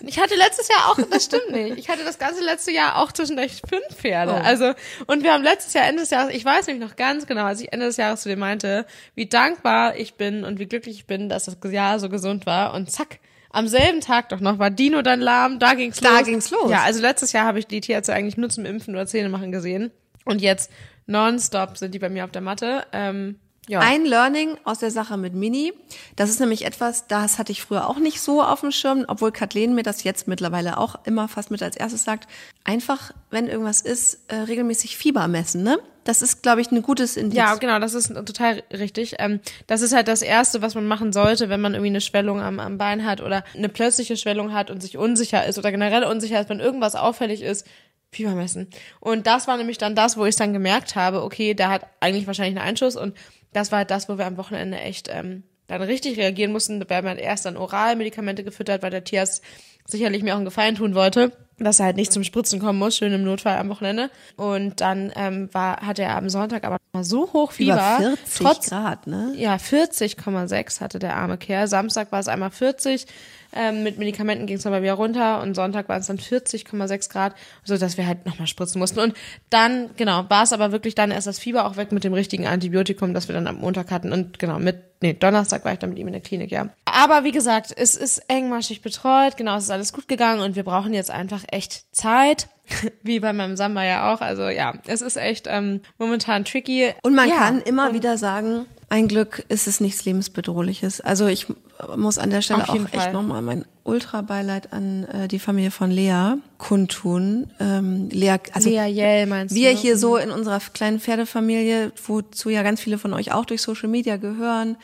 Ich 0.00 0.18
hatte 0.18 0.34
letztes 0.34 0.68
Jahr 0.68 0.88
auch, 0.90 0.98
das 1.10 1.24
stimmt 1.24 1.50
nicht. 1.50 1.78
Ich 1.78 1.88
hatte 1.88 2.04
das 2.04 2.18
ganze 2.18 2.42
letzte 2.42 2.72
Jahr 2.72 2.98
auch 2.98 3.12
zwischendurch 3.12 3.62
fünf 3.68 3.86
Pferde. 3.96 4.32
Oh. 4.32 4.44
Also, 4.44 4.72
und 5.06 5.22
wir 5.22 5.32
haben 5.32 5.42
letztes 5.44 5.72
Jahr, 5.72 5.86
Ende 5.86 6.02
des 6.02 6.10
Jahres, 6.10 6.34
ich 6.34 6.44
weiß 6.44 6.66
nämlich 6.66 6.86
noch 6.88 6.96
ganz 6.96 7.26
genau, 7.26 7.44
als 7.44 7.60
ich 7.60 7.72
Ende 7.72 7.86
des 7.86 7.96
Jahres 7.96 8.22
zu 8.22 8.28
dir 8.28 8.36
meinte, 8.36 8.86
wie 9.14 9.26
dankbar 9.26 9.96
ich 9.96 10.14
bin 10.14 10.44
und 10.44 10.58
wie 10.58 10.66
glücklich 10.66 10.96
ich 10.96 11.06
bin, 11.06 11.28
dass 11.28 11.44
das 11.44 11.56
Jahr 11.72 11.98
so 11.98 12.08
gesund 12.08 12.46
war. 12.46 12.74
Und 12.74 12.90
zack, 12.90 13.18
am 13.50 13.68
selben 13.68 14.00
Tag 14.00 14.30
doch 14.30 14.40
noch 14.40 14.58
war 14.58 14.70
Dino 14.70 15.02
dann 15.02 15.20
lahm, 15.20 15.58
da 15.58 15.74
ging's 15.74 16.00
Da 16.00 16.18
los. 16.18 16.24
ging's 16.26 16.50
los. 16.50 16.70
Ja, 16.70 16.82
also 16.82 17.00
letztes 17.00 17.32
Jahr 17.32 17.46
habe 17.46 17.58
ich 17.58 17.66
die 17.66 17.80
Tierärzte 17.80 18.12
eigentlich 18.12 18.36
nur 18.36 18.50
zum 18.50 18.64
Impfen 18.64 18.94
oder 18.94 19.06
Zähne 19.06 19.28
machen 19.28 19.52
gesehen. 19.52 19.92
Und 20.24 20.42
jetzt 20.42 20.70
nonstop 21.06 21.76
sind 21.76 21.94
die 21.94 21.98
bei 21.98 22.08
mir 22.08 22.24
auf 22.24 22.30
der 22.30 22.40
Matte. 22.42 22.84
Ähm, 22.92 23.38
ja. 23.68 23.80
Ein 23.80 24.04
Learning 24.04 24.58
aus 24.64 24.78
der 24.78 24.90
Sache 24.90 25.16
mit 25.16 25.34
Mini, 25.34 25.72
das 26.16 26.28
ist 26.28 26.40
nämlich 26.40 26.66
etwas, 26.66 27.06
das 27.06 27.38
hatte 27.38 27.50
ich 27.50 27.62
früher 27.62 27.88
auch 27.88 27.98
nicht 27.98 28.20
so 28.20 28.42
auf 28.42 28.60
dem 28.60 28.70
Schirm, 28.70 29.04
obwohl 29.08 29.32
Kathleen 29.32 29.74
mir 29.74 29.82
das 29.82 30.04
jetzt 30.04 30.28
mittlerweile 30.28 30.76
auch 30.76 30.96
immer 31.04 31.28
fast 31.28 31.50
mit 31.50 31.62
als 31.62 31.76
erstes 31.76 32.04
sagt. 32.04 32.28
Einfach, 32.64 33.12
wenn 33.30 33.48
irgendwas 33.48 33.80
ist, 33.80 34.20
äh, 34.28 34.36
regelmäßig 34.36 34.96
Fieber 34.96 35.28
messen, 35.28 35.62
ne? 35.62 35.78
Das 36.04 36.20
ist, 36.20 36.42
glaube 36.42 36.60
ich, 36.60 36.70
ein 36.70 36.82
gutes 36.82 37.16
Indiz. 37.16 37.38
Ja, 37.38 37.54
genau, 37.54 37.78
das 37.78 37.94
ist 37.94 38.08
total 38.08 38.62
richtig. 38.70 39.14
Ähm, 39.18 39.40
das 39.66 39.80
ist 39.80 39.94
halt 39.94 40.06
das 40.06 40.20
Erste, 40.20 40.60
was 40.60 40.74
man 40.74 40.86
machen 40.86 41.14
sollte, 41.14 41.48
wenn 41.48 41.62
man 41.62 41.72
irgendwie 41.72 41.88
eine 41.88 42.02
Schwellung 42.02 42.42
am, 42.42 42.60
am 42.60 42.76
Bein 42.76 43.06
hat 43.06 43.22
oder 43.22 43.42
eine 43.56 43.70
plötzliche 43.70 44.18
Schwellung 44.18 44.52
hat 44.52 44.70
und 44.70 44.82
sich 44.82 44.98
unsicher 44.98 45.46
ist 45.46 45.58
oder 45.58 45.70
generell 45.70 46.04
unsicher 46.04 46.38
ist, 46.38 46.50
wenn 46.50 46.60
irgendwas 46.60 46.94
auffällig 46.94 47.40
ist, 47.40 47.66
Fieber 48.10 48.34
messen. 48.34 48.68
Und 49.00 49.26
das 49.26 49.48
war 49.48 49.56
nämlich 49.56 49.78
dann 49.78 49.94
das, 49.94 50.16
wo 50.18 50.26
ich 50.26 50.36
dann 50.36 50.52
gemerkt 50.52 50.94
habe, 50.94 51.22
okay, 51.22 51.54
der 51.54 51.70
hat 51.70 51.86
eigentlich 52.00 52.26
wahrscheinlich 52.26 52.58
einen 52.58 52.68
Einschuss 52.68 52.96
und 52.96 53.14
das 53.54 53.72
war 53.72 53.78
halt 53.78 53.90
das, 53.90 54.08
wo 54.08 54.18
wir 54.18 54.26
am 54.26 54.36
Wochenende 54.36 54.78
echt 54.78 55.08
ähm, 55.10 55.44
dann 55.66 55.80
richtig 55.80 56.18
reagieren 56.18 56.52
mussten. 56.52 56.80
Da 56.80 56.88
werden 56.90 57.08
halt 57.08 57.18
erst 57.18 57.46
dann 57.46 57.56
Oralmedikamente 57.56 58.44
gefüttert, 58.44 58.82
weil 58.82 58.90
der 58.90 59.04
Tierarzt 59.04 59.42
sicherlich 59.86 60.22
mir 60.22 60.32
auch 60.32 60.38
einen 60.38 60.44
Gefallen 60.44 60.76
tun 60.76 60.94
wollte, 60.94 61.32
dass 61.58 61.78
er 61.78 61.86
halt 61.86 61.96
nicht 61.96 62.12
zum 62.12 62.24
Spritzen 62.24 62.58
kommen 62.58 62.78
muss, 62.78 62.96
schön 62.96 63.12
im 63.12 63.24
Notfall 63.24 63.56
am 63.58 63.68
Wochenende. 63.68 64.10
Und 64.36 64.80
dann 64.80 65.12
ähm, 65.14 65.48
war, 65.52 65.78
hatte 65.86 66.02
er 66.02 66.16
am 66.16 66.28
Sonntag 66.28 66.64
aber 66.64 66.78
so 67.02 67.32
hoch 67.32 67.52
Fieber, 67.52 67.74
Über 67.74 68.16
40 68.16 68.38
trotz, 68.38 68.68
Grad, 68.70 69.06
ne? 69.06 69.32
ja, 69.36 69.56
40,6 69.56 70.80
hatte 70.80 70.98
der 70.98 71.16
arme 71.16 71.38
Kerl. 71.38 71.68
Samstag 71.68 72.12
war 72.12 72.20
es 72.20 72.28
einmal 72.28 72.50
40. 72.50 73.06
Ähm, 73.54 73.82
mit 73.82 73.98
Medikamenten 73.98 74.46
ging 74.46 74.56
es 74.56 74.66
aber 74.66 74.82
wieder 74.82 74.94
runter 74.94 75.40
und 75.42 75.54
Sonntag 75.54 75.88
waren 75.88 76.00
es 76.00 76.08
dann 76.08 76.18
40,6 76.18 77.10
Grad, 77.10 77.34
so 77.62 77.76
dass 77.76 77.96
wir 77.96 78.06
halt 78.06 78.26
nochmal 78.26 78.46
spritzen 78.46 78.78
mussten. 78.78 79.00
Und 79.00 79.14
dann, 79.50 79.90
genau, 79.96 80.28
war 80.28 80.42
es 80.42 80.52
aber 80.52 80.72
wirklich 80.72 80.94
dann 80.94 81.10
erst 81.10 81.26
das 81.26 81.38
Fieber 81.38 81.66
auch 81.66 81.76
weg 81.76 81.92
mit 81.92 82.04
dem 82.04 82.14
richtigen 82.14 82.46
Antibiotikum, 82.46 83.14
das 83.14 83.28
wir 83.28 83.34
dann 83.34 83.46
am 83.46 83.56
Montag 83.56 83.90
hatten. 83.90 84.12
Und 84.12 84.38
genau, 84.38 84.58
mit, 84.58 84.82
nee, 85.02 85.12
Donnerstag 85.12 85.64
war 85.64 85.72
ich 85.72 85.78
dann 85.78 85.90
mit 85.90 85.98
ihm 85.98 86.08
in 86.08 86.12
der 86.12 86.22
Klinik, 86.22 86.50
ja. 86.50 86.68
Aber 86.84 87.24
wie 87.24 87.32
gesagt, 87.32 87.72
es 87.76 87.94
ist 87.94 88.18
engmaschig 88.28 88.82
betreut, 88.82 89.36
genau, 89.36 89.56
es 89.56 89.64
ist 89.64 89.70
alles 89.70 89.92
gut 89.92 90.08
gegangen 90.08 90.42
und 90.42 90.56
wir 90.56 90.64
brauchen 90.64 90.92
jetzt 90.92 91.10
einfach 91.10 91.42
echt 91.50 91.84
Zeit. 91.94 92.48
Wie 93.02 93.20
bei 93.20 93.32
meinem 93.32 93.56
Samba 93.56 93.84
ja 93.84 94.12
auch. 94.12 94.20
Also 94.20 94.48
ja, 94.48 94.74
es 94.86 95.02
ist 95.02 95.16
echt 95.16 95.46
ähm, 95.48 95.82
momentan 95.98 96.44
tricky. 96.44 96.94
Und 97.02 97.14
man 97.14 97.28
ja, 97.28 97.36
kann 97.36 97.60
immer 97.60 97.92
wieder 97.92 98.16
sagen, 98.16 98.66
ein 98.94 99.08
Glück 99.08 99.44
ist 99.48 99.66
es 99.66 99.80
nichts 99.80 100.04
lebensbedrohliches. 100.04 101.00
Also 101.00 101.26
ich 101.26 101.48
muss 101.96 102.16
an 102.16 102.30
der 102.30 102.42
Stelle 102.42 102.68
auch 102.68 102.92
echt 102.92 103.12
nochmal 103.12 103.42
mein 103.42 103.64
Ultra-Beileid 103.82 104.72
an 104.72 105.02
äh, 105.06 105.26
die 105.26 105.40
Familie 105.40 105.72
von 105.72 105.90
Lea 105.90 106.34
kundtun. 106.58 107.50
Ähm, 107.58 108.08
Lea, 108.10 108.36
also 108.52 108.70
Lea 108.70 108.86
Jell 108.86 109.26
meinst 109.26 109.52
wir 109.52 109.70
du? 109.70 109.74
ne? 109.74 109.80
hier 109.80 109.98
so 109.98 110.16
in 110.16 110.30
unserer 110.30 110.60
kleinen 110.72 111.00
Pferdefamilie, 111.00 111.90
wozu 112.06 112.50
ja 112.50 112.62
ganz 112.62 112.80
viele 112.80 112.96
von 112.96 113.12
euch 113.14 113.32
auch 113.32 113.44
durch 113.44 113.62
Social 113.62 113.88
Media 113.88 114.16
gehören, 114.16 114.76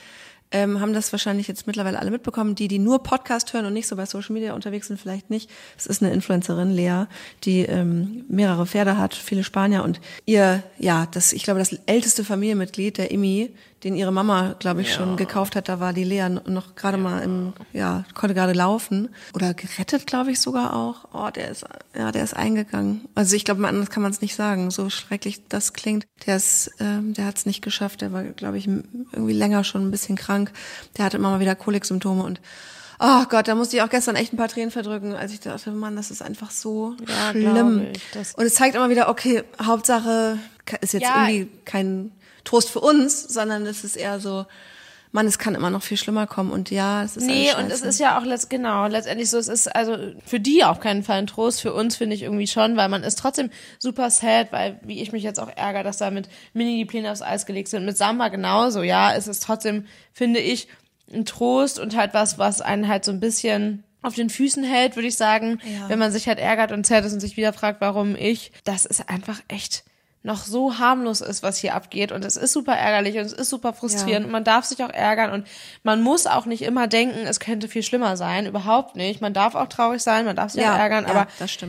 ähm, 0.52 0.80
haben 0.80 0.92
das 0.92 1.12
wahrscheinlich 1.12 1.48
jetzt 1.48 1.66
mittlerweile 1.66 1.98
alle 1.98 2.10
mitbekommen. 2.10 2.54
Die, 2.54 2.68
die 2.68 2.78
nur 2.78 3.02
Podcast 3.02 3.52
hören 3.52 3.66
und 3.66 3.72
nicht 3.72 3.86
so 3.86 3.96
bei 3.96 4.06
Social 4.06 4.32
Media 4.32 4.54
unterwegs 4.54 4.88
sind, 4.88 5.00
vielleicht 5.00 5.30
nicht. 5.30 5.50
Es 5.76 5.86
ist 5.86 6.02
eine 6.02 6.12
Influencerin, 6.12 6.70
Lea, 6.70 7.04
die 7.44 7.60
ähm, 7.60 8.24
mehrere 8.28 8.66
Pferde 8.66 8.96
hat, 8.96 9.14
viele 9.14 9.44
Spanier 9.44 9.84
und 9.84 10.00
ihr, 10.26 10.62
ja, 10.78 11.06
das, 11.06 11.32
ich 11.32 11.44
glaube, 11.44 11.60
das 11.60 11.72
älteste 11.86 12.24
Familienmitglied, 12.24 12.98
der 12.98 13.10
Imi, 13.10 13.50
den 13.84 13.96
ihre 13.96 14.12
Mama, 14.12 14.54
glaube 14.58 14.82
ich, 14.82 14.92
schon 14.92 15.16
gekauft 15.16 15.56
hat, 15.56 15.68
da 15.68 15.80
war 15.80 15.92
die 15.92 16.04
Lea 16.04 16.28
noch 16.28 16.74
gerade 16.74 16.98
mal 16.98 17.22
im, 17.22 17.52
ja, 17.72 18.04
konnte 18.14 18.34
gerade 18.34 18.52
laufen 18.52 19.08
oder 19.34 19.54
gerettet, 19.54 20.06
glaube 20.06 20.30
ich 20.30 20.40
sogar 20.40 20.76
auch. 20.76 21.06
Oh, 21.14 21.30
der 21.30 21.50
ist, 21.50 21.64
ja, 21.96 22.12
der 22.12 22.24
ist 22.24 22.34
eingegangen. 22.34 23.08
Also 23.14 23.36
ich 23.36 23.44
glaube, 23.44 23.66
anders 23.66 23.90
kann 23.90 24.02
man 24.02 24.12
es 24.12 24.20
nicht 24.20 24.34
sagen, 24.34 24.70
so 24.70 24.90
schrecklich 24.90 25.48
das 25.48 25.72
klingt. 25.72 26.06
Der 26.26 26.36
ist, 26.36 26.70
ähm, 26.78 27.14
der 27.14 27.26
hat 27.26 27.38
es 27.38 27.46
nicht 27.46 27.62
geschafft. 27.62 28.02
Der 28.02 28.12
war, 28.12 28.24
glaube 28.24 28.58
ich, 28.58 28.66
irgendwie 28.66 29.32
länger 29.32 29.64
schon 29.64 29.86
ein 29.86 29.90
bisschen 29.90 30.16
krank. 30.16 30.39
Der 30.96 31.04
hatte 31.04 31.16
immer 31.16 31.30
mal 31.30 31.40
wieder 31.40 31.54
Koliksymptome 31.54 32.22
und 32.22 32.40
Oh 33.02 33.24
Gott, 33.30 33.48
da 33.48 33.54
musste 33.54 33.76
ich 33.76 33.82
auch 33.82 33.88
gestern 33.88 34.14
echt 34.14 34.34
ein 34.34 34.36
paar 34.36 34.48
Tränen 34.48 34.70
verdrücken, 34.70 35.14
als 35.14 35.32
ich 35.32 35.40
dachte, 35.40 35.70
Mann, 35.70 35.96
das 35.96 36.10
ist 36.10 36.20
einfach 36.22 36.50
so 36.50 36.96
Ja, 37.08 37.30
schlimm. 37.30 37.86
ich, 37.94 38.02
und 38.36 38.44
es 38.44 38.54
zeigt 38.54 38.74
immer 38.74 38.90
wieder, 38.90 39.08
okay, 39.08 39.42
Hauptsache 39.62 40.38
ist 40.82 40.92
jetzt 40.92 41.04
Ja. 41.04 41.26
irgendwie 41.26 41.48
kein 41.64 42.12
Trost 42.44 42.68
für 42.68 42.80
uns, 42.80 43.22
sondern 43.22 43.64
es 43.64 43.84
ist 43.84 43.96
eher 43.96 44.20
so, 44.20 44.44
Mann, 45.12 45.26
es 45.26 45.38
kann 45.40 45.56
immer 45.56 45.70
noch 45.70 45.82
viel 45.82 45.96
schlimmer 45.96 46.26
kommen 46.28 46.52
und 46.52 46.70
ja, 46.70 47.02
es 47.02 47.16
ist 47.16 47.26
Nee, 47.26 47.52
und 47.58 47.70
es 47.72 47.80
ist 47.82 47.98
ja 47.98 48.18
auch 48.18 48.24
letzt, 48.24 48.48
genau, 48.48 48.86
letztendlich 48.86 49.28
so, 49.28 49.38
es 49.38 49.48
ist 49.48 49.66
also 49.74 49.96
für 50.24 50.38
die 50.38 50.62
auf 50.62 50.78
keinen 50.78 51.02
Fall 51.02 51.18
ein 51.18 51.26
Trost, 51.26 51.60
für 51.60 51.74
uns 51.74 51.96
finde 51.96 52.14
ich 52.14 52.22
irgendwie 52.22 52.46
schon, 52.46 52.76
weil 52.76 52.88
man 52.88 53.02
ist 53.02 53.18
trotzdem 53.18 53.50
super 53.80 54.08
sad, 54.10 54.52
weil 54.52 54.78
wie 54.82 55.02
ich 55.02 55.10
mich 55.10 55.24
jetzt 55.24 55.40
auch 55.40 55.50
ärgere, 55.56 55.82
dass 55.82 55.96
da 55.96 56.10
mit 56.12 56.28
Mini 56.52 56.76
die 56.76 56.84
Pläne 56.84 57.10
aufs 57.10 57.22
Eis 57.22 57.44
gelegt 57.44 57.68
sind, 57.68 57.84
mit 57.84 57.96
Samba 57.96 58.28
genauso, 58.28 58.82
ja, 58.82 59.12
es 59.12 59.26
ist 59.26 59.42
trotzdem, 59.42 59.86
finde 60.12 60.38
ich, 60.40 60.68
ein 61.12 61.24
Trost 61.24 61.80
und 61.80 61.96
halt 61.96 62.14
was, 62.14 62.38
was 62.38 62.60
einen 62.60 62.86
halt 62.86 63.04
so 63.04 63.10
ein 63.10 63.18
bisschen 63.18 63.82
auf 64.02 64.14
den 64.14 64.30
Füßen 64.30 64.62
hält, 64.62 64.94
würde 64.96 65.08
ich 65.08 65.16
sagen, 65.16 65.60
Ja. 65.64 65.88
wenn 65.88 65.98
man 65.98 66.12
sich 66.12 66.28
halt 66.28 66.38
ärgert 66.38 66.70
und 66.72 66.86
sad 66.86 67.04
ist 67.04 67.12
und 67.12 67.20
sich 67.20 67.36
wieder 67.36 67.52
fragt, 67.52 67.80
warum 67.80 68.14
ich, 68.14 68.52
das 68.64 68.86
ist 68.86 69.08
einfach 69.10 69.40
echt 69.48 69.82
noch 70.22 70.44
so 70.44 70.78
harmlos 70.78 71.20
ist, 71.22 71.42
was 71.42 71.56
hier 71.56 71.74
abgeht. 71.74 72.12
Und 72.12 72.24
es 72.24 72.36
ist 72.36 72.52
super 72.52 72.74
ärgerlich 72.74 73.16
und 73.16 73.22
es 73.22 73.32
ist 73.32 73.48
super 73.48 73.72
frustrierend. 73.72 74.24
Ja. 74.24 74.26
und 74.26 74.32
man 74.32 74.44
darf 74.44 74.64
sich 74.66 74.82
auch 74.84 74.90
ärgern. 74.90 75.30
Und 75.32 75.46
man 75.82 76.02
muss 76.02 76.26
auch 76.26 76.46
nicht 76.46 76.62
immer 76.62 76.88
denken, 76.88 77.26
es 77.26 77.40
könnte 77.40 77.68
viel 77.68 77.82
schlimmer 77.82 78.16
sein, 78.16 78.46
überhaupt 78.46 78.96
nicht. 78.96 79.20
Man 79.20 79.32
darf 79.32 79.54
auch 79.54 79.68
traurig 79.68 80.02
sein, 80.02 80.26
man 80.26 80.36
darf 80.36 80.52
sich 80.52 80.62
Ja, 80.62 80.74
auch 80.74 80.78
ärgern, 80.78 81.04
ja, 81.04 81.10
aber 81.10 81.26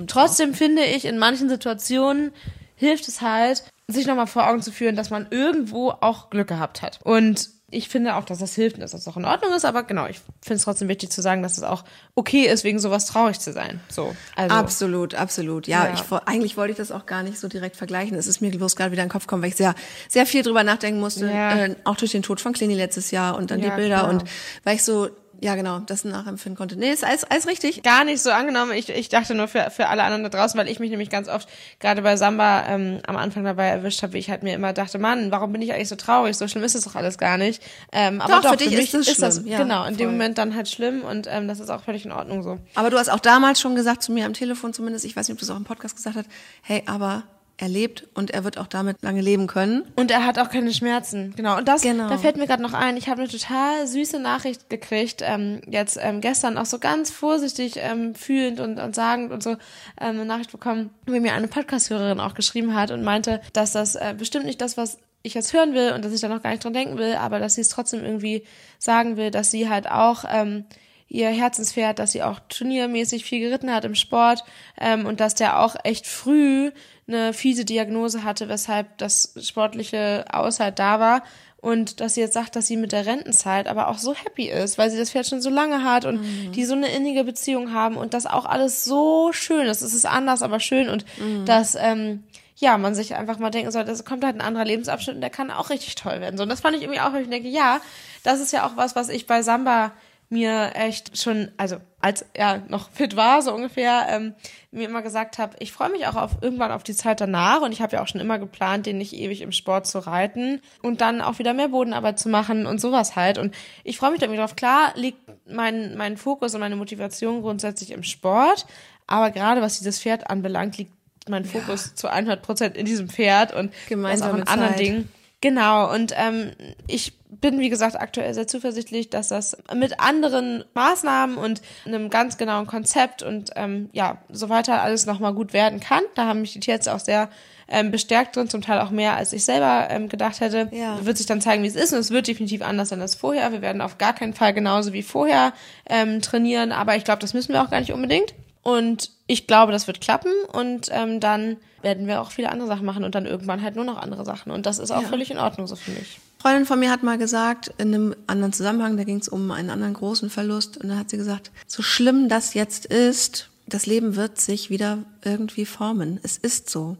trotzdem 0.07 0.53
finde 0.53 0.83
ich, 0.83 1.05
in 1.05 1.17
manchen 1.17 1.47
Situationen 1.47 2.31
hilft 2.75 3.07
es 3.07 3.21
halt, 3.21 3.63
sich 3.87 4.07
nochmal 4.07 4.27
vor 4.27 4.47
Augen 4.47 4.61
zu 4.61 4.71
führen, 4.71 4.95
dass 4.95 5.09
man 5.09 5.27
irgendwo 5.29 5.91
auch 5.91 6.29
Glück 6.29 6.47
gehabt 6.47 6.81
hat. 6.81 6.99
Und 7.03 7.49
ich 7.71 7.89
finde 7.89 8.15
auch, 8.15 8.25
dass 8.25 8.39
das 8.39 8.53
hilft 8.53 8.75
und 8.75 8.81
dass 8.81 8.91
das 8.91 9.07
auch 9.07 9.17
in 9.17 9.25
Ordnung 9.25 9.53
ist, 9.53 9.65
aber 9.65 9.83
genau, 9.83 10.05
ich 10.07 10.19
finde 10.41 10.55
es 10.57 10.63
trotzdem 10.63 10.87
wichtig 10.89 11.09
zu 11.09 11.21
sagen, 11.21 11.41
dass 11.41 11.57
es 11.57 11.63
auch 11.63 11.83
okay 12.15 12.45
ist, 12.45 12.63
wegen 12.63 12.79
sowas 12.79 13.05
traurig 13.05 13.39
zu 13.39 13.53
sein. 13.53 13.79
So, 13.89 14.13
also. 14.35 14.55
Absolut, 14.55 15.15
absolut. 15.15 15.67
Ja, 15.67 15.85
Ja. 15.87 15.93
Ich, 15.93 16.03
eigentlich 16.27 16.57
wollte 16.57 16.71
ich 16.71 16.77
das 16.77 16.91
auch 16.91 17.05
gar 17.05 17.23
nicht 17.23 17.39
so 17.39 17.47
direkt 17.47 17.77
vergleichen. 17.77 18.17
Es 18.17 18.27
ist 18.27 18.41
mir 18.41 18.51
bloß 18.51 18.75
gerade 18.75 18.91
wieder 18.91 19.01
in 19.03 19.07
den 19.07 19.11
Kopf 19.13 19.23
gekommen, 19.25 19.41
weil 19.43 19.49
ich 19.49 19.55
sehr, 19.55 19.73
sehr 20.09 20.25
viel 20.25 20.43
drüber 20.43 20.63
nachdenken 20.63 20.99
musste, 20.99 21.27
Ja. 21.27 21.55
äh, 21.65 21.75
auch 21.85 21.95
durch 21.95 22.11
den 22.11 22.21
Tod 22.23 22.41
von 22.41 22.53
Clini 22.53 22.75
letztes 22.75 23.11
Jahr 23.11 23.37
und 23.37 23.49
dann 23.51 23.59
Ja, 23.61 23.69
die 23.71 23.75
Bilder 23.77 23.99
klar. 23.99 24.09
und 24.09 24.23
weil 24.63 24.75
ich 24.75 24.83
so, 24.83 25.09
ja 25.43 25.55
genau, 25.55 25.79
das 25.79 26.05
nachempfinden 26.05 26.55
konnte. 26.55 26.75
Nee, 26.77 26.91
ist 26.91 27.03
alles, 27.03 27.23
alles 27.23 27.47
richtig. 27.47 27.81
gar 27.81 28.03
nicht 28.03 28.21
so 28.21 28.29
angenommen. 28.29 28.73
Ich, 28.73 28.89
ich 28.89 29.09
dachte 29.09 29.33
nur 29.33 29.47
für, 29.47 29.71
für 29.71 29.87
alle 29.87 30.03
anderen 30.03 30.23
da 30.23 30.29
draußen, 30.29 30.57
weil 30.57 30.69
ich 30.69 30.79
mich 30.79 30.91
nämlich 30.91 31.09
ganz 31.09 31.27
oft 31.27 31.49
gerade 31.79 32.03
bei 32.03 32.15
Samba 32.15 32.67
ähm, 32.67 32.99
am 33.07 33.17
Anfang 33.17 33.43
dabei 33.43 33.65
erwischt 33.67 34.03
habe, 34.03 34.13
wie 34.13 34.19
ich 34.19 34.29
halt 34.29 34.43
mir 34.43 34.53
immer 34.53 34.71
dachte, 34.71 34.99
Mann, 34.99 35.31
warum 35.31 35.51
bin 35.51 35.63
ich 35.63 35.73
eigentlich 35.73 35.89
so 35.89 35.95
traurig? 35.95 36.37
So 36.37 36.47
schlimm 36.47 36.63
ist 36.63 36.75
es 36.75 36.83
doch 36.83 36.95
alles 36.95 37.17
gar 37.17 37.39
nicht. 37.39 37.63
Ähm, 37.91 38.21
aber 38.21 38.35
Doch, 38.35 38.41
doch, 38.43 38.51
für 38.51 38.57
dich 38.57 38.69
mich 38.69 38.93
ist 38.93 39.07
es 39.07 39.35
schlimm. 39.35 39.47
Ja, 39.47 39.57
genau 39.57 39.83
in 39.85 39.97
dem 39.97 40.09
voll. 40.09 40.11
Moment 40.11 40.37
dann 40.37 40.55
halt 40.55 40.69
schlimm 40.69 41.01
und 41.01 41.27
ähm, 41.27 41.47
das 41.47 41.59
ist 41.59 41.71
auch 41.71 41.81
völlig 41.81 42.05
in 42.05 42.11
Ordnung 42.11 42.43
so. 42.43 42.59
Aber 42.75 42.91
du 42.91 42.99
hast 42.99 43.09
auch 43.09 43.19
damals 43.19 43.59
schon 43.59 43.73
gesagt, 43.75 44.03
zu 44.03 44.11
mir 44.11 44.27
am 44.27 44.33
Telefon 44.33 44.73
zumindest, 44.73 45.05
ich 45.05 45.15
weiß 45.15 45.27
nicht, 45.27 45.33
ob 45.33 45.39
du 45.39 45.45
es 45.45 45.49
auch 45.49 45.57
im 45.57 45.63
Podcast 45.63 45.95
gesagt 45.95 46.17
hast, 46.17 46.27
hey, 46.61 46.83
aber 46.85 47.23
er 47.57 47.69
lebt 47.69 48.07
und 48.15 48.31
er 48.31 48.43
wird 48.43 48.57
auch 48.57 48.65
damit 48.67 48.97
lange 49.03 49.21
leben 49.21 49.45
können. 49.47 49.83
Und 49.95 50.09
er 50.09 50.25
hat 50.25 50.39
auch 50.39 50.49
keine 50.49 50.73
Schmerzen, 50.73 51.33
genau. 51.35 51.57
Und 51.57 51.67
das, 51.67 51.81
Genau. 51.83 52.09
da 52.09 52.17
fällt 52.17 52.37
mir 52.37 52.47
gerade 52.47 52.63
noch 52.63 52.73
ein, 52.73 52.97
ich 52.97 53.07
habe 53.07 53.21
eine 53.21 53.29
total 53.29 53.85
süße 53.85 54.19
Nachricht 54.19 54.69
gekriegt, 54.69 55.21
ähm, 55.23 55.61
jetzt 55.67 55.97
ähm, 56.01 56.21
gestern 56.21 56.57
auch 56.57 56.65
so 56.65 56.79
ganz 56.79 57.11
vorsichtig 57.11 57.75
ähm, 57.77 58.15
fühlend 58.15 58.59
und, 58.59 58.79
und 58.79 58.95
sagend 58.95 59.31
und 59.31 59.43
so 59.43 59.51
ähm, 59.51 59.57
eine 59.99 60.25
Nachricht 60.25 60.51
bekommen, 60.51 60.89
wie 61.05 61.19
mir 61.19 61.33
eine 61.33 61.47
Podcast-Hörerin 61.47 62.19
auch 62.19 62.33
geschrieben 62.33 62.73
hat 62.75 62.89
und 62.89 63.03
meinte, 63.03 63.41
dass 63.53 63.73
das 63.73 63.95
äh, 63.95 64.15
bestimmt 64.17 64.45
nicht 64.45 64.59
das, 64.61 64.75
was 64.77 64.97
ich 65.23 65.35
jetzt 65.35 65.53
hören 65.53 65.75
will 65.75 65.91
und 65.93 66.03
dass 66.03 66.13
ich 66.13 66.21
da 66.21 66.27
noch 66.29 66.41
gar 66.41 66.49
nicht 66.49 66.63
dran 66.63 66.73
denken 66.73 66.97
will, 66.97 67.13
aber 67.13 67.37
dass 67.37 67.53
sie 67.55 67.61
es 67.61 67.69
trotzdem 67.69 68.03
irgendwie 68.03 68.43
sagen 68.79 69.17
will, 69.17 69.29
dass 69.29 69.51
sie 69.51 69.69
halt 69.69 69.87
auch 69.87 70.23
ähm, 70.27 70.65
ihr 71.11 71.27
Herzenspferd, 71.27 71.99
dass 71.99 72.13
sie 72.13 72.23
auch 72.23 72.39
turniermäßig 72.47 73.25
viel 73.25 73.41
geritten 73.41 73.71
hat 73.71 73.83
im 73.83 73.95
Sport 73.95 74.45
ähm, 74.79 75.05
und 75.05 75.19
dass 75.19 75.35
der 75.35 75.59
auch 75.59 75.75
echt 75.83 76.07
früh 76.07 76.71
eine 77.05 77.33
fiese 77.33 77.65
Diagnose 77.65 78.23
hatte, 78.23 78.47
weshalb 78.47 78.97
das 78.97 79.33
sportliche 79.41 80.23
Aus 80.31 80.61
halt 80.61 80.79
da 80.79 81.01
war 81.01 81.23
und 81.57 81.99
dass 81.99 82.13
sie 82.13 82.21
jetzt 82.21 82.33
sagt, 82.33 82.55
dass 82.55 82.67
sie 82.67 82.77
mit 82.77 82.93
der 82.93 83.05
Rentenzeit 83.05 83.67
aber 83.67 83.89
auch 83.89 83.97
so 83.97 84.15
happy 84.15 84.49
ist, 84.49 84.77
weil 84.77 84.89
sie 84.89 84.97
das 84.97 85.11
Pferd 85.11 85.27
schon 85.27 85.41
so 85.41 85.49
lange 85.49 85.83
hat 85.83 86.05
und 86.05 86.21
die 86.55 86.63
so 86.63 86.73
eine 86.75 86.87
innige 86.87 87.25
Beziehung 87.25 87.73
haben 87.73 87.97
und 87.97 88.13
das 88.13 88.25
auch 88.25 88.45
alles 88.45 88.85
so 88.85 89.33
schön 89.33 89.67
ist. 89.67 89.81
Es 89.81 89.93
ist 89.93 90.05
anders, 90.05 90.41
aber 90.41 90.61
schön 90.61 90.87
und 90.87 91.05
dass 91.45 91.75
ähm, 91.75 92.23
ja, 92.55 92.77
man 92.77 92.95
sich 92.95 93.15
einfach 93.15 93.37
mal 93.37 93.49
denken 93.49 93.71
soll, 93.71 93.83
das 93.83 94.05
kommt 94.05 94.23
halt 94.23 94.35
ein 94.35 94.41
anderer 94.41 94.65
Lebensabschnitt 94.65 95.15
und 95.15 95.21
der 95.21 95.29
kann 95.29 95.51
auch 95.51 95.71
richtig 95.71 95.95
toll 95.95 96.21
werden. 96.21 96.37
So, 96.37 96.43
und 96.43 96.49
das 96.49 96.61
fand 96.61 96.77
ich 96.77 96.83
irgendwie 96.83 97.01
auch, 97.01 97.11
weil 97.11 97.23
ich 97.23 97.29
denke, 97.29 97.49
ja, 97.49 97.81
das 98.23 98.39
ist 98.39 98.53
ja 98.53 98.65
auch 98.65 98.77
was, 98.77 98.95
was 98.95 99.09
ich 99.09 99.27
bei 99.27 99.41
Samba 99.41 99.91
mir 100.31 100.71
echt 100.75 101.21
schon, 101.21 101.51
also 101.57 101.77
als 101.99 102.25
er 102.33 102.63
noch 102.69 102.89
fit 102.89 103.17
war, 103.17 103.41
so 103.41 103.53
ungefähr, 103.53 104.05
ähm, 104.09 104.33
mir 104.71 104.87
immer 104.87 105.01
gesagt 105.01 105.37
habe, 105.37 105.57
ich 105.59 105.73
freue 105.73 105.89
mich 105.89 106.07
auch 106.07 106.15
auf 106.15 106.37
irgendwann 106.39 106.71
auf 106.71 106.83
die 106.83 106.95
Zeit 106.95 107.19
danach 107.19 107.61
und 107.61 107.73
ich 107.73 107.81
habe 107.81 107.97
ja 107.97 108.01
auch 108.01 108.07
schon 108.07 108.21
immer 108.21 108.39
geplant, 108.39 108.85
den 108.85 108.97
nicht 108.97 109.13
ewig 109.13 109.41
im 109.41 109.51
Sport 109.51 109.87
zu 109.87 109.99
reiten 109.99 110.61
und 110.81 111.01
dann 111.01 111.21
auch 111.21 111.37
wieder 111.37 111.53
mehr 111.53 111.67
Bodenarbeit 111.67 112.17
zu 112.17 112.29
machen 112.29 112.65
und 112.65 112.79
sowas 112.79 113.17
halt. 113.17 113.37
Und 113.37 113.53
ich 113.83 113.97
freue 113.97 114.11
mich 114.11 114.21
da 114.21 114.25
irgendwie 114.25 114.39
drauf. 114.39 114.55
Klar 114.55 114.93
liegt 114.95 115.19
mein, 115.45 115.97
mein 115.97 116.15
Fokus 116.15 116.53
und 116.53 116.61
meine 116.61 116.77
Motivation 116.77 117.41
grundsätzlich 117.41 117.91
im 117.91 118.03
Sport, 118.03 118.65
aber 119.07 119.31
gerade 119.31 119.61
was 119.61 119.79
dieses 119.79 119.99
Pferd 119.99 120.29
anbelangt, 120.29 120.77
liegt 120.77 120.93
mein 121.27 121.43
Fokus 121.43 121.93
zu 121.93 122.07
100 122.07 122.41
Prozent 122.41 122.77
in 122.77 122.85
diesem 122.85 123.09
Pferd 123.09 123.53
und 123.53 123.73
Gemeinsame 123.89 124.39
das 124.39 124.47
auch 124.47 124.53
in 124.53 124.59
anderen 124.61 124.77
Zeit. 124.77 124.79
Dingen. 124.79 125.09
Genau, 125.41 125.91
und 125.91 126.13
ähm, 126.15 126.51
ich 126.87 127.13
bin, 127.29 127.59
wie 127.59 127.69
gesagt, 127.69 127.99
aktuell 127.99 128.33
sehr 128.33 128.45
zuversichtlich, 128.45 129.09
dass 129.09 129.29
das 129.29 129.57
mit 129.73 129.99
anderen 129.99 130.63
Maßnahmen 130.75 131.37
und 131.37 131.61
einem 131.85 132.11
ganz 132.11 132.37
genauen 132.37 132.67
Konzept 132.67 133.23
und 133.23 133.49
ähm, 133.55 133.89
ja, 133.91 134.19
so 134.29 134.49
weiter 134.49 134.83
alles 134.83 135.07
nochmal 135.07 135.33
gut 135.33 135.51
werden 135.51 135.79
kann. 135.79 136.03
Da 136.13 136.25
haben 136.27 136.41
mich 136.41 136.53
die 136.53 136.59
Tierärzte 136.59 136.93
auch 136.93 136.99
sehr 136.99 137.29
ähm, 137.67 137.89
bestärkt 137.89 138.35
drin, 138.35 138.49
zum 138.49 138.61
Teil 138.61 138.79
auch 138.81 138.91
mehr, 138.91 139.15
als 139.15 139.33
ich 139.33 139.43
selber 139.43 139.87
ähm, 139.89 140.09
gedacht 140.09 140.41
hätte. 140.41 140.69
Ja. 140.71 141.03
Wird 141.03 141.17
sich 141.17 141.25
dann 141.25 141.41
zeigen, 141.41 141.63
wie 141.63 141.67
es 141.67 141.75
ist 141.75 141.93
und 141.93 141.99
es 141.99 142.11
wird 142.11 142.27
definitiv 142.27 142.61
anders 142.61 142.89
sein 142.89 143.01
als 143.01 143.15
vorher. 143.15 143.51
Wir 143.51 143.61
werden 143.61 143.81
auf 143.81 143.97
gar 143.97 144.13
keinen 144.13 144.33
Fall 144.33 144.53
genauso 144.53 144.93
wie 144.93 145.03
vorher 145.03 145.53
ähm, 145.89 146.21
trainieren, 146.21 146.71
aber 146.71 146.97
ich 146.97 147.03
glaube, 147.03 147.19
das 147.19 147.33
müssen 147.33 147.53
wir 147.53 147.63
auch 147.63 147.71
gar 147.71 147.79
nicht 147.79 147.93
unbedingt. 147.93 148.35
Und 148.61 149.11
ich 149.25 149.47
glaube, 149.47 149.71
das 149.71 149.87
wird 149.87 150.01
klappen 150.01 150.31
und 150.51 150.89
ähm, 150.91 151.19
dann 151.19 151.57
werden 151.83 152.07
wir 152.07 152.21
auch 152.21 152.31
viele 152.31 152.49
andere 152.51 152.67
Sachen 152.67 152.85
machen 152.85 153.03
und 153.03 153.15
dann 153.15 153.25
irgendwann 153.25 153.61
halt 153.61 153.75
nur 153.75 153.85
noch 153.85 153.97
andere 153.97 154.25
Sachen. 154.25 154.51
Und 154.51 154.65
das 154.65 154.79
ist 154.79 154.91
auch 154.91 155.01
Ja. 155.01 155.07
völlig 155.07 155.31
in 155.31 155.37
Ordnung 155.37 155.67
so 155.67 155.75
für 155.75 155.91
mich. 155.91 156.19
Freundin 156.39 156.65
von 156.65 156.79
mir 156.79 156.89
hat 156.91 157.03
mal 157.03 157.17
gesagt, 157.17 157.71
in 157.77 157.93
einem 157.93 158.15
anderen 158.27 158.51
Zusammenhang, 158.53 158.97
da 158.97 159.03
ging 159.03 159.17
es 159.19 159.27
um 159.27 159.51
einen 159.51 159.69
anderen 159.69 159.93
großen 159.93 160.29
Verlust, 160.29 160.77
und 160.77 160.89
da 160.89 160.97
hat 160.97 161.09
sie 161.09 161.17
gesagt, 161.17 161.51
so 161.67 161.83
schlimm 161.83 162.29
das 162.29 162.53
jetzt 162.53 162.85
ist, 162.87 163.49
das 163.67 163.85
Leben 163.85 164.15
wird 164.15 164.41
sich 164.41 164.69
wieder 164.69 164.99
irgendwie 165.23 165.65
formen. 165.65 166.19
Es 166.23 166.37
ist 166.37 166.69
so. 166.69 166.97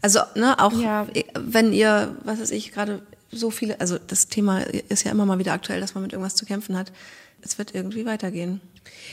Also, 0.00 0.20
ne, 0.36 0.58
auch 0.60 0.72
Ja. 0.72 1.06
wenn 1.34 1.72
ihr, 1.72 2.16
was 2.24 2.40
weiß 2.40 2.50
ich, 2.52 2.72
gerade 2.72 3.02
so 3.32 3.50
viele, 3.50 3.80
also 3.80 3.98
das 4.06 4.28
Thema 4.28 4.60
ist 4.60 5.02
ja 5.04 5.10
immer 5.10 5.26
mal 5.26 5.38
wieder 5.40 5.52
aktuell, 5.52 5.80
dass 5.80 5.94
man 5.94 6.02
mit 6.04 6.12
irgendwas 6.12 6.36
zu 6.36 6.46
kämpfen 6.46 6.76
hat. 6.78 6.92
Es 7.44 7.58
wird 7.58 7.74
irgendwie 7.74 8.06
weitergehen. 8.06 8.60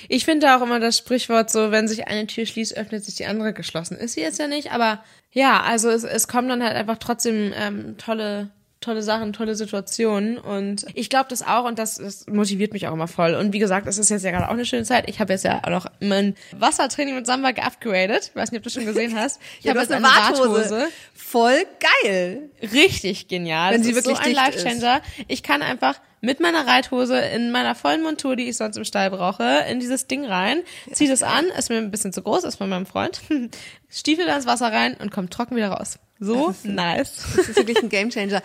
Ich 0.09 0.25
finde 0.25 0.55
auch 0.55 0.61
immer 0.61 0.79
das 0.79 0.97
Sprichwort 0.97 1.49
so, 1.49 1.71
wenn 1.71 1.87
sich 1.87 2.07
eine 2.07 2.27
Tür 2.27 2.45
schließt, 2.45 2.77
öffnet 2.77 3.03
sich 3.03 3.15
die 3.15 3.25
andere 3.25 3.53
geschlossen. 3.53 3.97
Ist 3.97 4.13
sie 4.13 4.21
jetzt 4.21 4.39
ja 4.39 4.47
nicht, 4.47 4.71
aber 4.71 5.03
ja, 5.31 5.61
also 5.61 5.89
es, 5.89 6.03
es 6.03 6.27
kommen 6.27 6.49
dann 6.49 6.63
halt 6.63 6.75
einfach 6.75 6.97
trotzdem 6.97 7.53
ähm, 7.55 7.97
tolle 7.97 8.51
tolle 8.81 9.03
Sachen, 9.03 9.31
tolle 9.31 9.55
Situationen 9.55 10.37
und 10.37 10.85
ich 10.95 11.09
glaube 11.09 11.27
das 11.29 11.43
auch 11.43 11.65
und 11.65 11.77
das, 11.79 11.95
das 11.95 12.25
motiviert 12.27 12.73
mich 12.73 12.87
auch 12.87 12.93
immer 12.93 13.07
voll. 13.07 13.35
Und 13.35 13.53
wie 13.53 13.59
gesagt, 13.59 13.87
es 13.87 13.97
ist 13.97 14.09
jetzt 14.09 14.25
ja 14.25 14.31
gerade 14.31 14.47
auch 14.47 14.53
eine 14.53 14.65
schöne 14.65 14.83
Zeit. 14.83 15.07
Ich 15.07 15.19
habe 15.19 15.31
jetzt 15.33 15.45
ja 15.45 15.61
auch 15.63 15.69
noch 15.69 15.85
mein 15.99 16.35
Wassertraining 16.57 17.15
mit 17.15 17.27
Samba 17.27 17.51
geupgradet. 17.51 18.29
Ich 18.29 18.35
weiß 18.35 18.51
nicht, 18.51 18.59
ob 18.59 18.63
du 18.63 18.69
schon 18.69 18.85
gesehen 18.85 19.15
hast. 19.17 19.39
Ich 19.59 19.65
Ja, 19.65 19.71
habe 19.71 19.81
jetzt 19.81 19.91
eine 19.91 20.03
Warthose. 20.03 20.87
Voll 21.13 21.65
geil. 22.03 22.49
Richtig 22.73 23.27
genial. 23.27 23.71
Wenn 23.73 23.81
das 23.81 23.85
sie 23.85 23.91
ist 23.91 23.97
wirklich 23.97 24.17
so 24.17 24.23
ein. 24.23 24.33
Life-Changer. 24.33 25.01
Ich 25.27 25.43
kann 25.43 25.61
einfach 25.61 25.99
mit 26.21 26.39
meiner 26.39 26.65
Reithose 26.65 27.17
in 27.19 27.51
meiner 27.51 27.75
vollen 27.75 28.01
Montur, 28.01 28.35
die 28.35 28.49
ich 28.49 28.57
sonst 28.57 28.77
im 28.77 28.83
Stall 28.85 29.11
brauche, 29.11 29.65
in 29.69 29.79
dieses 29.79 30.07
Ding 30.07 30.25
rein, 30.25 30.61
zieh 30.91 31.07
das 31.07 31.23
an, 31.23 31.45
ist 31.57 31.69
mir 31.69 31.77
ein 31.77 31.91
bisschen 31.91 32.13
zu 32.13 32.21
groß, 32.21 32.43
ist 32.43 32.55
von 32.55 32.69
meinem 32.69 32.85
Freund, 32.85 33.21
stiefel 33.89 34.25
da 34.25 34.35
ins 34.35 34.45
Wasser 34.45 34.71
rein 34.71 34.95
und 34.95 35.11
kommt 35.11 35.33
trocken 35.33 35.55
wieder 35.55 35.69
raus. 35.69 35.99
So 36.23 36.53
nice. 36.63 37.23
Das 37.35 37.49
ist 37.49 37.57
wirklich 37.57 37.81
ein 37.81 37.89
Gamechanger. 37.89 38.41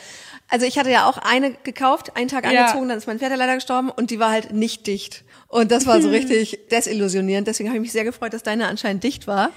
Also 0.49 0.65
ich 0.65 0.79
hatte 0.79 0.91
ja 0.91 1.07
auch 1.09 1.19
eine 1.19 1.53
gekauft, 1.53 2.17
einen 2.17 2.29
Tag 2.29 2.51
Ja. 2.51 2.63
angezogen, 2.65 2.89
dann 2.89 2.97
ist 2.97 3.07
mein 3.07 3.19
Pferd 3.19 3.33
ja 3.33 3.37
leider 3.37 3.55
gestorben 3.57 3.91
und 3.91 4.11
die 4.11 4.19
war 4.19 4.31
halt 4.31 4.53
nicht 4.53 4.87
dicht. 4.87 5.25
Und 5.49 5.71
das 5.71 5.87
war 5.87 6.01
so 6.01 6.09
richtig 6.11 6.69
desillusionierend. 6.71 7.47
Deswegen 7.47 7.69
habe 7.69 7.77
ich 7.77 7.83
mich 7.83 7.93
sehr 7.93 8.05
gefreut, 8.05 8.33
dass 8.33 8.43
deine 8.43 8.67
anscheinend 8.67 9.05
dicht 9.05 9.27
war. 9.27 9.51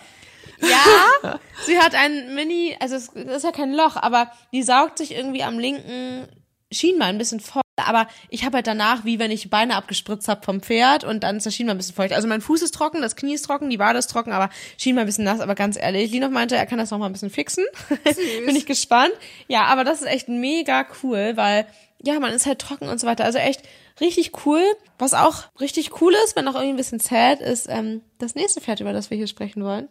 Ja, 0.62 1.40
sie 1.66 1.80
hat 1.80 1.96
ein 1.96 2.36
Mini, 2.36 2.76
also 2.82 2.96
es 2.98 3.08
ist 3.08 3.44
ja 3.46 3.52
kein 3.54 3.72
Loch, 3.72 3.96
aber 3.96 4.30
die 4.52 4.62
saugt 4.64 4.98
sich 4.98 5.14
irgendwie 5.16 5.44
am 5.44 5.58
linken 5.58 6.28
Schienbein 6.72 7.16
ein 7.16 7.18
bisschen 7.18 7.40
voll. 7.40 7.62
Aber 7.88 8.08
ich 8.30 8.46
habe 8.46 8.58
halt 8.58 8.68
danach, 8.68 9.06
wie 9.06 9.20
wenn 9.20 9.32
ich 9.32 9.50
Beine 9.50 9.76
abgespritzt 9.76 10.28
habe 10.28 10.44
vom 10.44 10.62
Pferd 10.62 11.04
und 11.04 11.24
dann 11.24 11.38
ist 11.38 11.46
das 11.46 11.56
Schienbein 11.56 11.76
ein 11.76 11.78
bisschen 11.78 11.96
feucht. 11.96 12.14
Also 12.14 12.28
mein 12.28 12.42
Fuß 12.42 12.62
ist 12.62 12.74
trocken, 12.74 13.02
das 13.02 13.16
Knie 13.16 13.34
ist 13.34 13.46
trocken, 13.46 13.70
die 13.70 13.80
Wade 13.80 14.00
ist 14.00 14.08
trocken, 14.08 14.32
aber 14.32 14.50
Schienbein 14.78 15.04
ein 15.04 15.08
bisschen 15.08 15.26
nass. 15.26 15.40
Aber 15.40 15.56
ganz 15.56 15.78
ehrlich, 15.78 16.12
Linov 16.12 16.32
meinte, 16.32 16.56
er 16.56 16.66
kann 16.66 16.78
das 16.78 16.92
noch 16.92 16.98
mal 16.98 17.08
ein 17.08 17.14
bisschen 17.14 17.30
fixen. 17.30 17.66
Bin 18.46 18.56
ich 18.56 18.66
gespannt. 18.66 19.14
Ja, 19.48 19.66
aber 19.66 19.84
das 19.84 20.02
ist 20.02 20.08
echt 20.08 20.30
mega 20.30 20.86
cool, 21.04 21.34
weil 21.36 21.66
ja, 22.02 22.20
man 22.20 22.34
ist 22.34 22.46
halt 22.46 22.60
trocken 22.60 22.88
und 22.88 23.00
so 23.00 23.08
weiter. 23.08 23.26
Also 23.26 23.40
echt 23.40 23.62
richtig 24.00 24.46
cool. 24.46 24.64
Was 24.98 25.14
auch 25.14 25.44
richtig 25.60 26.02
cool 26.02 26.14
ist, 26.24 26.36
wenn 26.36 26.48
auch 26.48 26.56
irgendwie 26.56 26.74
ein 26.74 26.78
bisschen 26.78 27.00
sad 27.00 27.42
ist, 27.42 27.68
ähm, 27.70 28.02
das 28.18 28.36
nächste 28.36 28.62
Pferd, 28.62 28.80
über 28.80 28.94
das 28.94 29.10
wir 29.10 29.18
hier 29.18 29.28
sprechen 29.28 29.64
wollen. 29.64 29.88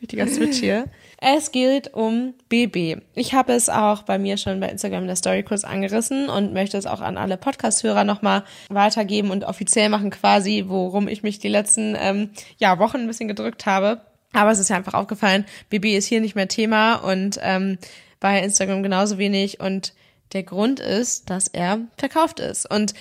Richtiger 0.00 0.26
Switch 0.26 0.58
hier. 0.58 0.86
Es 1.26 1.52
geht 1.52 1.94
um 1.94 2.34
BB. 2.50 3.00
Ich 3.14 3.32
habe 3.32 3.54
es 3.54 3.70
auch 3.70 4.02
bei 4.02 4.18
mir 4.18 4.36
schon 4.36 4.60
bei 4.60 4.68
Instagram 4.68 5.04
in 5.04 5.06
der 5.06 5.16
Story 5.16 5.42
kurz 5.42 5.64
angerissen 5.64 6.28
und 6.28 6.52
möchte 6.52 6.76
es 6.76 6.84
auch 6.84 7.00
an 7.00 7.16
alle 7.16 7.38
Podcast-Hörer 7.38 8.04
nochmal 8.04 8.44
weitergeben 8.68 9.30
und 9.30 9.42
offiziell 9.42 9.88
machen 9.88 10.10
quasi, 10.10 10.64
worum 10.66 11.08
ich 11.08 11.22
mich 11.22 11.38
die 11.38 11.48
letzten 11.48 11.96
ähm, 11.98 12.28
ja, 12.58 12.78
Wochen 12.78 12.98
ein 12.98 13.06
bisschen 13.06 13.26
gedrückt 13.26 13.64
habe. 13.64 14.02
Aber 14.34 14.50
es 14.50 14.58
ist 14.58 14.68
ja 14.68 14.76
einfach 14.76 14.92
aufgefallen, 14.92 15.46
BB 15.70 15.96
ist 15.96 16.08
hier 16.08 16.20
nicht 16.20 16.34
mehr 16.34 16.48
Thema 16.48 16.96
und 16.96 17.38
ähm, 17.40 17.78
bei 18.20 18.42
Instagram 18.42 18.82
genauso 18.82 19.16
wenig. 19.16 19.60
Und 19.60 19.94
der 20.34 20.42
Grund 20.42 20.78
ist, 20.78 21.30
dass 21.30 21.48
er 21.48 21.78
verkauft 21.96 22.38
ist. 22.38 22.70
Und 22.70 22.92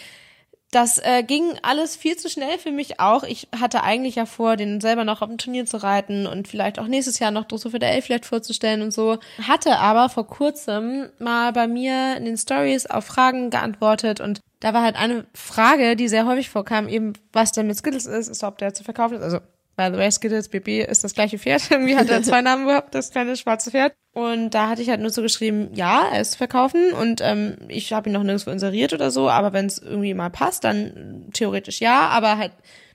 das 0.74 0.98
äh, 0.98 1.24
ging 1.24 1.58
alles 1.62 1.96
viel 1.96 2.16
zu 2.18 2.30
schnell 2.30 2.58
für 2.58 2.72
mich 2.72 3.00
auch. 3.00 3.24
Ich 3.24 3.48
hatte 3.58 3.84
eigentlich 3.84 4.16
ja 4.16 4.26
vor, 4.26 4.58
den 4.58 4.82
selber 4.82 5.04
noch 5.04 5.22
auf 5.22 5.30
dem 5.30 5.38
Turnier 5.38 5.66
zu 5.66 5.78
reiten 5.78 6.26
und 6.26 6.48
vielleicht 6.48 6.80
auch 6.80 6.88
nächstes 6.88 7.20
Jahr 7.20 7.32
noch 7.32 7.46
Dressur 7.46 7.72
für 7.72 7.80
der 7.80 7.92
Elf 7.92 8.06
vielleicht 8.06 8.26
vorzustellen 8.26 8.82
und 8.82 8.92
so. 8.92 9.20
Hatte 9.48 9.78
aber 9.78 10.10
vor 10.10 10.28
kurzem 10.28 11.10
mal 11.20 11.54
bei 11.54 11.68
mir 11.68 12.18
in 12.18 12.26
den 12.26 12.38
Stories 12.38 12.86
auf 12.86 13.06
Fragen 13.06 13.50
geantwortet 13.50 14.20
und 14.20 14.40
da 14.60 14.74
war 14.74 14.82
halt 14.82 14.96
eine 14.96 15.26
Frage, 15.34 15.96
die 15.96 16.08
sehr 16.08 16.26
häufig 16.26 16.50
vorkam, 16.50 16.88
eben 16.88 17.14
was 17.34 17.52
denn 17.52 17.68
mit 17.68 17.78
Skittles 17.78 18.06
ist, 18.06 18.30
ist 18.30 18.44
ob 18.44 18.58
der 18.58 18.74
zu 18.74 18.84
verkaufen 18.84 19.18
ist. 19.18 19.24
Also 19.24 19.40
By 19.76 19.90
the 19.92 19.98
way, 19.98 20.12
Skittles 20.12 20.50
BB 20.50 20.88
ist 20.88 21.04
das 21.04 21.14
gleiche 21.14 21.40
Pferd. 21.40 21.64
Irgendwie 21.72 21.96
hat 21.96 22.10
er 22.10 22.22
zwei 22.24 22.42
Namen 22.44 22.68
gehabt, 22.68 22.94
das 22.94 23.12
kleine 23.12 23.36
schwarze 23.36 23.72
Pferd. 23.72 23.94
Und 24.14 24.52
da 24.52 24.70
hatte 24.70 24.82
ich 24.84 24.90
halt 24.90 25.02
nur 25.02 25.10
so 25.10 25.24
geschrieben, 25.24 25.70
ja, 25.74 26.08
er 26.12 26.22
ist 26.22 26.34
zu 26.34 26.38
verkaufen 26.38 26.94
und 26.94 27.20
ähm, 27.22 27.58
ich 27.68 27.94
habe 27.94 28.10
ihn 28.10 28.14
noch 28.14 28.22
nirgendwo 28.22 28.52
inseriert 28.52 28.94
oder 28.94 29.10
so, 29.10 29.28
aber 29.28 29.54
wenn 29.54 29.66
es 29.66 29.80
irgendwie 29.80 30.14
mal 30.14 30.30
passt, 30.30 30.64
dann 30.64 31.30
theoretisch 31.34 31.82
ja, 31.82 32.10
aber 32.10 32.38
halt 32.38 32.52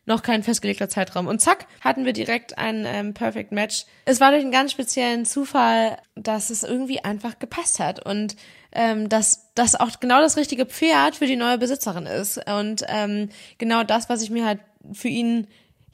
noch 0.08 0.22
kein 0.22 0.42
festgelegter 0.42 0.88
Zeitraum. 0.88 1.26
Und 1.26 1.40
zack, 1.40 1.66
hatten 1.80 2.04
wir 2.04 2.12
direkt 2.12 2.56
ein 2.56 2.84
ähm, 2.86 3.14
Perfect 3.14 3.52
Match. 3.52 3.84
Es 4.06 4.20
war 4.20 4.30
durch 4.30 4.42
einen 4.42 4.50
ganz 4.52 4.72
speziellen 4.72 5.24
Zufall, 5.24 5.98
dass 6.16 6.50
es 6.50 6.62
irgendwie 6.62 7.04
einfach 7.04 7.38
gepasst 7.38 7.78
hat 7.78 8.04
und 8.04 8.34
ähm, 8.72 9.08
dass 9.08 9.52
das 9.54 9.74
auch 9.74 10.00
genau 10.00 10.20
das 10.20 10.36
richtige 10.36 10.66
Pferd 10.66 11.16
für 11.16 11.26
die 11.26 11.36
neue 11.36 11.58
Besitzerin 11.58 12.06
ist. 12.06 12.40
Und 12.48 12.84
ähm, 12.88 13.28
genau 13.58 13.84
das, 13.84 14.08
was 14.08 14.22
ich 14.22 14.30
mir 14.30 14.46
halt 14.46 14.60
für 14.92 15.08
ihn 15.08 15.46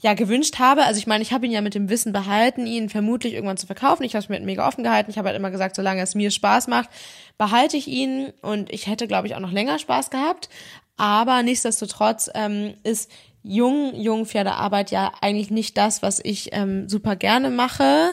ja 0.04 0.12
gewünscht 0.12 0.58
habe. 0.58 0.84
Also 0.84 0.98
ich 0.98 1.06
meine, 1.06 1.22
ich 1.22 1.32
habe 1.32 1.46
ihn 1.46 1.52
ja 1.52 1.62
mit 1.62 1.74
dem 1.74 1.88
Wissen 1.88 2.12
behalten, 2.12 2.66
ihn 2.66 2.90
vermutlich 2.90 3.32
irgendwann 3.32 3.56
zu 3.56 3.66
verkaufen. 3.66 4.04
Ich 4.04 4.14
habe 4.14 4.22
es 4.22 4.28
mir 4.28 4.38
mega 4.40 4.68
offen 4.68 4.84
gehalten. 4.84 5.10
Ich 5.10 5.16
habe 5.16 5.28
halt 5.28 5.36
immer 5.36 5.50
gesagt, 5.50 5.74
solange 5.74 6.02
es 6.02 6.14
mir 6.14 6.30
Spaß 6.30 6.68
macht, 6.68 6.90
behalte 7.38 7.78
ich 7.78 7.88
ihn. 7.88 8.30
Und 8.42 8.70
ich 8.70 8.86
hätte, 8.86 9.08
glaube 9.08 9.26
ich, 9.26 9.34
auch 9.34 9.40
noch 9.40 9.50
länger 9.50 9.78
Spaß 9.78 10.10
gehabt. 10.10 10.50
Aber 10.98 11.42
nichtsdestotrotz 11.42 12.30
ähm, 12.34 12.74
ist 12.82 13.10
jung, 13.42 13.94
jung 13.94 14.26
Pferdearbeit 14.26 14.90
ja 14.90 15.10
eigentlich 15.22 15.50
nicht 15.50 15.78
das, 15.78 16.02
was 16.02 16.20
ich 16.22 16.50
ähm, 16.52 16.86
super 16.86 17.16
gerne 17.16 17.48
mache. 17.48 18.10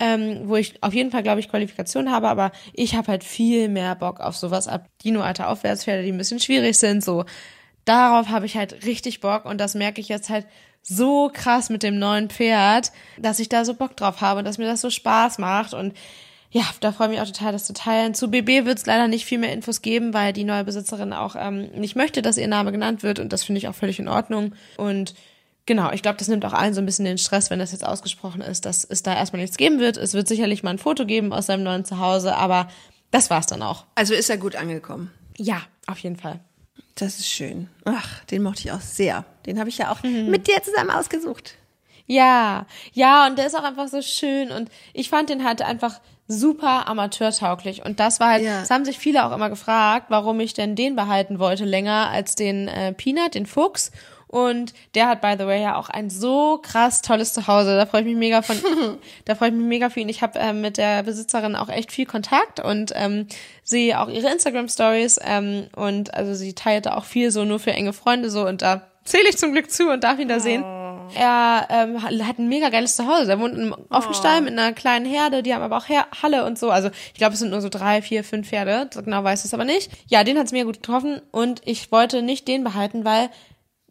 Ähm, 0.00 0.42
wo 0.48 0.56
ich 0.56 0.82
auf 0.82 0.94
jeden 0.94 1.10
Fall, 1.10 1.24
glaube 1.24 1.40
ich, 1.40 1.48
Qualifikation 1.48 2.10
habe, 2.10 2.28
aber 2.28 2.52
ich 2.72 2.94
habe 2.94 3.08
halt 3.08 3.24
viel 3.24 3.68
mehr 3.68 3.96
Bock 3.96 4.20
auf 4.20 4.36
sowas 4.36 4.68
ab 4.68 4.86
Dino-Alter 5.02 5.48
Aufwärtspferde, 5.48 6.04
die 6.04 6.12
ein 6.12 6.18
bisschen 6.18 6.38
schwierig 6.38 6.78
sind, 6.78 7.02
so. 7.02 7.24
Darauf 7.84 8.28
habe 8.28 8.46
ich 8.46 8.56
halt 8.56 8.84
richtig 8.84 9.18
Bock 9.18 9.44
und 9.44 9.58
das 9.58 9.74
merke 9.74 10.00
ich 10.00 10.08
jetzt 10.08 10.30
halt 10.30 10.46
so 10.82 11.30
krass 11.32 11.70
mit 11.70 11.82
dem 11.82 11.98
neuen 11.98 12.30
Pferd, 12.30 12.92
dass 13.18 13.40
ich 13.40 13.48
da 13.48 13.64
so 13.64 13.74
Bock 13.74 13.96
drauf 13.96 14.20
habe 14.20 14.38
und 14.38 14.44
dass 14.44 14.58
mir 14.58 14.66
das 14.66 14.80
so 14.80 14.90
Spaß 14.90 15.38
macht 15.38 15.74
und 15.74 15.94
ja, 16.50 16.62
da 16.80 16.92
freue 16.92 17.08
ich 17.08 17.10
mich 17.12 17.20
auch 17.20 17.26
total, 17.26 17.52
das 17.52 17.64
zu 17.64 17.74
teilen. 17.74 18.14
Zu 18.14 18.30
BB 18.30 18.64
wird 18.64 18.78
es 18.78 18.86
leider 18.86 19.06
nicht 19.06 19.26
viel 19.26 19.38
mehr 19.38 19.52
Infos 19.52 19.82
geben, 19.82 20.14
weil 20.14 20.32
die 20.32 20.44
neue 20.44 20.64
Besitzerin 20.64 21.12
auch 21.12 21.36
ähm, 21.38 21.68
nicht 21.72 21.94
möchte, 21.94 22.22
dass 22.22 22.38
ihr 22.38 22.48
Name 22.48 22.72
genannt 22.72 23.02
wird 23.02 23.18
und 23.18 23.32
das 23.32 23.44
finde 23.44 23.58
ich 23.58 23.68
auch 23.68 23.74
völlig 23.74 23.98
in 23.98 24.08
Ordnung. 24.08 24.54
Und 24.78 25.14
genau, 25.66 25.92
ich 25.92 26.00
glaube, 26.00 26.16
das 26.18 26.28
nimmt 26.28 26.44
auch 26.46 26.54
allen 26.54 26.72
so 26.72 26.80
ein 26.80 26.86
bisschen 26.86 27.04
den 27.04 27.18
Stress, 27.18 27.50
wenn 27.50 27.58
das 27.58 27.72
jetzt 27.72 27.84
ausgesprochen 27.86 28.40
ist, 28.40 28.64
dass 28.64 28.84
es 28.84 29.02
da 29.02 29.14
erstmal 29.14 29.42
nichts 29.42 29.58
geben 29.58 29.78
wird. 29.78 29.98
Es 29.98 30.14
wird 30.14 30.26
sicherlich 30.26 30.62
mal 30.62 30.70
ein 30.70 30.78
Foto 30.78 31.04
geben 31.04 31.34
aus 31.34 31.46
seinem 31.46 31.64
neuen 31.64 31.84
Zuhause, 31.84 32.34
aber 32.34 32.68
das 33.10 33.28
war's 33.28 33.46
dann 33.46 33.62
auch. 33.62 33.84
Also 33.94 34.14
ist 34.14 34.30
er 34.30 34.38
gut 34.38 34.56
angekommen? 34.56 35.10
Ja, 35.36 35.60
auf 35.86 35.98
jeden 35.98 36.16
Fall. 36.16 36.40
Das 36.98 37.20
ist 37.20 37.28
schön. 37.28 37.68
Ach, 37.84 38.24
den 38.24 38.42
mochte 38.42 38.62
ich 38.64 38.72
auch 38.72 38.80
sehr. 38.80 39.24
Den 39.46 39.60
habe 39.60 39.68
ich 39.68 39.78
ja 39.78 39.92
auch 39.92 40.02
mhm. 40.02 40.30
mit 40.30 40.48
dir 40.48 40.60
zusammen 40.62 40.90
ausgesucht. 40.90 41.54
Ja, 42.06 42.66
ja, 42.92 43.26
und 43.26 43.38
der 43.38 43.46
ist 43.46 43.56
auch 43.56 43.62
einfach 43.62 43.86
so 43.86 44.02
schön 44.02 44.50
und 44.50 44.70
ich 44.94 45.10
fand 45.10 45.28
den 45.28 45.44
halt 45.44 45.60
einfach 45.62 46.00
super 46.26 46.88
amateurtauglich 46.88 47.84
und 47.84 48.00
das 48.00 48.18
war 48.18 48.30
halt, 48.32 48.42
ja. 48.42 48.60
das 48.60 48.70
haben 48.70 48.84
sich 48.84 48.98
viele 48.98 49.26
auch 49.26 49.32
immer 49.32 49.50
gefragt, 49.50 50.06
warum 50.08 50.40
ich 50.40 50.54
denn 50.54 50.74
den 50.74 50.96
behalten 50.96 51.38
wollte 51.38 51.66
länger 51.66 52.08
als 52.10 52.34
den 52.34 52.66
äh, 52.66 52.94
Peanut, 52.94 53.34
den 53.34 53.46
Fuchs 53.46 53.92
und 54.28 54.74
der 54.94 55.08
hat, 55.08 55.20
by 55.20 55.34
the 55.38 55.46
way, 55.46 55.62
ja 55.62 55.76
auch 55.76 55.88
ein 55.88 56.10
so 56.10 56.58
krass 56.62 57.02
tolles 57.02 57.32
Zuhause. 57.32 57.76
Da 57.76 57.86
freue 57.86 58.02
ich 58.02 58.06
mich 58.06 58.16
mega 58.16 58.42
von, 58.42 58.56
da 59.24 59.34
freue 59.34 59.48
ich 59.48 59.54
mich 59.54 59.66
mega 59.66 59.90
für 59.90 60.00
ihn. 60.00 60.08
Ich 60.08 60.22
habe 60.22 60.38
ähm, 60.38 60.60
mit 60.60 60.76
der 60.76 61.02
Besitzerin 61.02 61.56
auch 61.56 61.70
echt 61.70 61.90
viel 61.90 62.06
Kontakt 62.06 62.60
und 62.60 62.92
ähm, 62.94 63.26
sehe 63.64 64.00
auch 64.00 64.08
ihre 64.08 64.30
Instagram-Stories 64.30 65.18
ähm, 65.24 65.68
und 65.74 66.14
also 66.14 66.34
sie 66.34 66.54
teilte 66.54 66.96
auch 66.96 67.04
viel 67.04 67.30
so 67.30 67.44
nur 67.44 67.58
für 67.58 67.72
enge 67.72 67.92
Freunde 67.92 68.30
so 68.30 68.46
und 68.46 68.62
da 68.62 68.82
zähle 69.04 69.28
ich 69.28 69.38
zum 69.38 69.52
Glück 69.52 69.70
zu 69.70 69.90
und 69.90 70.04
darf 70.04 70.18
ihn 70.18 70.28
da 70.28 70.38
sehen. 70.38 70.62
Oh. 70.62 70.78
Er 71.14 71.66
ähm, 71.70 72.02
hat 72.04 72.38
ein 72.38 72.48
mega 72.48 72.68
geiles 72.68 72.96
Zuhause. 72.96 73.30
Er 73.32 73.40
wohnt 73.40 73.56
im 73.56 73.74
Offenstall 73.88 74.40
oh. 74.40 74.42
mit 74.42 74.52
einer 74.52 74.72
kleinen 74.72 75.06
Herde, 75.06 75.42
die 75.42 75.54
haben 75.54 75.62
aber 75.62 75.78
auch 75.78 75.88
Her 75.88 76.06
Halle 76.22 76.44
und 76.44 76.58
so. 76.58 76.70
Also 76.70 76.90
ich 77.12 77.14
glaube, 77.14 77.32
es 77.32 77.38
sind 77.40 77.50
nur 77.50 77.60
so 77.60 77.68
drei, 77.68 78.02
vier, 78.02 78.24
fünf 78.24 78.48
Pferde. 78.48 78.88
Genau 79.02 79.24
weiß 79.24 79.40
ich 79.40 79.46
es 79.46 79.54
aber 79.54 79.64
nicht. 79.64 79.90
Ja, 80.06 80.24
den 80.24 80.38
hat 80.38 80.46
es 80.46 80.52
mir 80.52 80.64
gut 80.64 80.76
getroffen 80.76 81.20
und 81.30 81.62
ich 81.64 81.90
wollte 81.90 82.22
nicht 82.22 82.46
den 82.46 82.64
behalten, 82.64 83.04
weil 83.04 83.30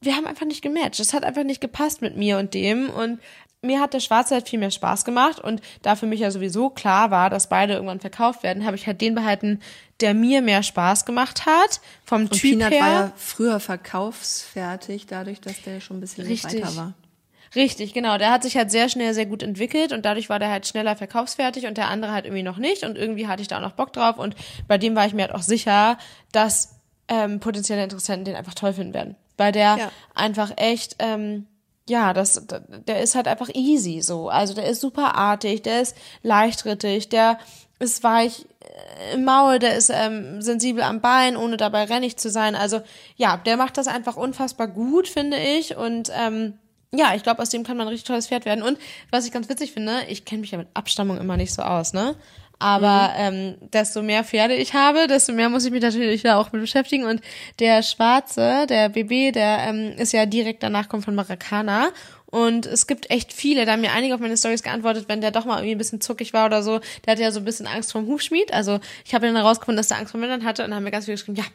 wir 0.01 0.15
haben 0.15 0.27
einfach 0.27 0.45
nicht 0.45 0.61
gematcht. 0.61 0.99
Es 0.99 1.13
hat 1.13 1.23
einfach 1.23 1.43
nicht 1.43 1.61
gepasst 1.61 2.01
mit 2.01 2.17
mir 2.17 2.37
und 2.37 2.53
dem. 2.53 2.89
Und 2.89 3.19
mir 3.61 3.79
hat 3.79 3.93
der 3.93 3.99
Schwarze 3.99 4.35
halt 4.35 4.47
viel 4.47 4.59
mehr 4.59 4.71
Spaß 4.71 5.05
gemacht. 5.05 5.39
Und 5.39 5.61
da 5.81 5.95
für 5.95 6.05
mich 6.05 6.19
ja 6.19 6.31
sowieso 6.31 6.69
klar 6.69 7.09
war, 7.11 7.29
dass 7.29 7.49
beide 7.49 7.73
irgendwann 7.73 7.99
verkauft 7.99 8.43
werden, 8.43 8.65
habe 8.65 8.75
ich 8.75 8.85
halt 8.85 9.01
den 9.01 9.15
behalten, 9.15 9.59
der 9.99 10.13
mir 10.13 10.41
mehr 10.41 10.61
Spaß 10.61 11.05
gemacht 11.05 11.45
hat. 11.45 11.81
Vom 12.05 12.23
und 12.23 12.31
Typ 12.31 12.59
Peanut 12.59 12.71
her. 12.71 12.81
war 12.81 12.89
ja 12.89 13.13
früher 13.15 13.59
verkaufsfertig, 13.59 15.07
dadurch, 15.07 15.41
dass 15.41 15.61
der 15.63 15.81
schon 15.81 15.97
ein 15.97 16.01
bisschen 16.01 16.25
Richtig. 16.25 16.61
weiter 16.61 16.75
war. 16.75 16.93
Richtig, 17.55 17.93
genau. 17.93 18.17
Der 18.17 18.29
hat 18.29 18.43
sich 18.43 18.57
halt 18.57 18.69
sehr 18.69 18.89
schnell 18.89 19.13
sehr 19.13 19.25
gut 19.25 19.41
entwickelt 19.41 19.93
und 19.93 20.05
dadurch 20.05 20.29
war 20.29 20.37
der 20.37 20.49
halt 20.49 20.67
schneller 20.67 20.95
verkaufsfertig 20.95 21.65
und 21.65 21.77
der 21.77 21.87
andere 21.87 22.11
halt 22.11 22.25
irgendwie 22.25 22.43
noch 22.43 22.57
nicht 22.57 22.83
und 22.83 22.97
irgendwie 22.97 23.27
hatte 23.27 23.41
ich 23.41 23.47
da 23.47 23.57
auch 23.57 23.61
noch 23.61 23.71
Bock 23.71 23.93
drauf 23.93 24.19
und 24.19 24.35
bei 24.67 24.77
dem 24.77 24.95
war 24.95 25.07
ich 25.07 25.13
mir 25.13 25.23
halt 25.23 25.33
auch 25.33 25.41
sicher, 25.41 25.97
dass 26.33 26.75
ähm, 27.07 27.39
potenzielle 27.39 27.83
Interessenten 27.83 28.25
den 28.25 28.35
einfach 28.35 28.53
toll 28.53 28.73
finden 28.73 28.93
werden 28.93 29.15
weil 29.37 29.51
der 29.51 29.77
ja. 29.77 29.91
einfach 30.13 30.51
echt, 30.57 30.95
ähm, 30.99 31.47
ja, 31.89 32.13
das, 32.13 32.45
der 32.87 33.01
ist 33.01 33.15
halt 33.15 33.27
einfach 33.27 33.49
easy 33.53 34.01
so. 34.01 34.29
Also 34.29 34.53
der 34.53 34.67
ist 34.67 34.81
super 34.81 35.15
artig, 35.15 35.61
der 35.61 35.81
ist 35.81 35.95
leichtrittig, 36.21 37.09
der 37.09 37.39
ist 37.79 38.03
weich 38.03 38.45
äh, 38.59 39.13
im 39.13 39.23
Maul, 39.23 39.59
der 39.59 39.75
ist 39.75 39.89
ähm, 39.93 40.41
sensibel 40.41 40.83
am 40.83 41.01
Bein, 41.01 41.37
ohne 41.37 41.57
dabei 41.57 41.85
rennig 41.85 42.17
zu 42.17 42.29
sein. 42.29 42.55
Also 42.55 42.81
ja, 43.15 43.37
der 43.37 43.57
macht 43.57 43.77
das 43.77 43.87
einfach 43.87 44.17
unfassbar 44.17 44.67
gut, 44.67 45.07
finde 45.07 45.37
ich. 45.37 45.77
Und 45.77 46.11
ähm, 46.13 46.59
ja, 46.93 47.13
ich 47.15 47.23
glaube, 47.23 47.41
aus 47.41 47.49
dem 47.49 47.63
kann 47.63 47.77
man 47.77 47.87
ein 47.87 47.89
richtig 47.91 48.07
tolles 48.07 48.27
Pferd 48.27 48.45
werden. 48.45 48.63
Und 48.63 48.77
was 49.11 49.25
ich 49.25 49.31
ganz 49.31 49.49
witzig 49.49 49.71
finde, 49.73 50.01
ich 50.07 50.25
kenne 50.25 50.41
mich 50.41 50.51
ja 50.51 50.57
mit 50.57 50.69
Abstammung 50.73 51.17
immer 51.17 51.37
nicht 51.37 51.53
so 51.53 51.61
aus, 51.61 51.93
ne? 51.93 52.15
Aber 52.59 53.09
mhm. 53.09 53.35
ähm, 53.35 53.55
desto 53.73 54.01
mehr 54.01 54.23
Pferde 54.23 54.55
ich 54.55 54.73
habe, 54.73 55.07
desto 55.07 55.33
mehr 55.33 55.49
muss 55.49 55.65
ich 55.65 55.71
mich 55.71 55.81
natürlich 55.81 56.23
da 56.23 56.37
auch 56.37 56.51
mit 56.51 56.61
beschäftigen. 56.61 57.05
Und 57.05 57.21
der 57.59 57.83
Schwarze, 57.83 58.65
der 58.67 58.89
BB, 58.89 59.33
der 59.33 59.59
ähm, 59.67 59.93
ist 59.97 60.13
ja 60.13 60.25
direkt 60.25 60.63
danach 60.63 60.89
kommt 60.89 61.05
von 61.05 61.15
Maracana. 61.15 61.89
Und 62.29 62.65
es 62.65 62.87
gibt 62.87 63.09
echt 63.09 63.31
viele, 63.31 63.65
da 63.65 63.71
haben 63.71 63.81
mir 63.81 63.93
einige 63.93 64.13
auf 64.13 64.19
meine 64.19 64.35
Stories 64.35 64.61
geantwortet, 64.61 65.05
wenn 65.07 65.21
der 65.21 65.31
doch 65.31 65.45
mal 65.45 65.59
irgendwie 65.59 65.75
ein 65.75 65.77
bisschen 65.77 66.01
zuckig 66.01 66.33
war 66.33 66.45
oder 66.45 66.61
so. 66.61 66.81
Der 67.05 67.13
hatte 67.13 67.21
ja 67.21 67.31
so 67.31 67.39
ein 67.39 67.45
bisschen 67.45 67.67
Angst 67.67 67.93
vom 67.93 68.05
Hufschmied. 68.07 68.53
Also 68.53 68.79
ich 69.05 69.13
habe 69.13 69.27
dann 69.27 69.35
herausgefunden, 69.37 69.77
dass 69.77 69.87
der 69.87 69.97
Angst 69.97 70.11
vor 70.11 70.19
Männern 70.19 70.43
hatte 70.43 70.63
und 70.63 70.71
dann 70.71 70.77
haben 70.77 70.83
mir 70.83 70.91
ganz 70.91 71.05
viele 71.05 71.15
geschrieben, 71.15 71.37
ja, 71.37 71.45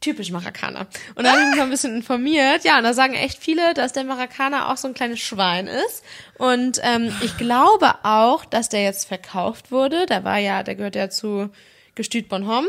typisch 0.00 0.30
Maracana. 0.30 0.86
Und 1.16 1.24
dann 1.24 1.32
habe 1.32 1.50
ich 1.50 1.56
mal 1.56 1.64
ein 1.64 1.70
bisschen 1.70 1.96
informiert. 1.96 2.62
Ja, 2.62 2.78
und 2.78 2.84
da 2.84 2.94
sagen 2.94 3.14
echt 3.14 3.42
viele, 3.42 3.74
dass 3.74 3.92
der 3.92 4.04
Maracana 4.04 4.72
auch 4.72 4.76
so 4.76 4.86
ein 4.86 4.94
kleines 4.94 5.18
Schwein 5.18 5.66
ist. 5.66 6.04
Und 6.38 6.78
ähm, 6.84 7.12
ich 7.22 7.36
glaube 7.36 7.92
auch, 8.04 8.44
dass 8.44 8.68
der 8.68 8.84
jetzt 8.84 9.08
verkauft 9.08 9.72
wurde. 9.72 10.06
Der 10.06 10.22
war 10.22 10.38
ja, 10.38 10.62
der 10.62 10.76
gehört 10.76 10.94
ja 10.94 11.10
zu 11.10 11.50
Gestüt 11.96 12.28
Bonhomme 12.28 12.68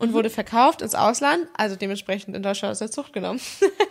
und 0.00 0.10
mhm. 0.10 0.14
wurde 0.14 0.30
verkauft 0.30 0.82
ins 0.82 0.94
Ausland, 0.94 1.46
also 1.56 1.76
dementsprechend 1.76 2.34
in 2.34 2.42
Deutschland 2.42 2.72
aus 2.72 2.78
der 2.78 2.90
Zucht 2.90 3.12
genommen. 3.12 3.38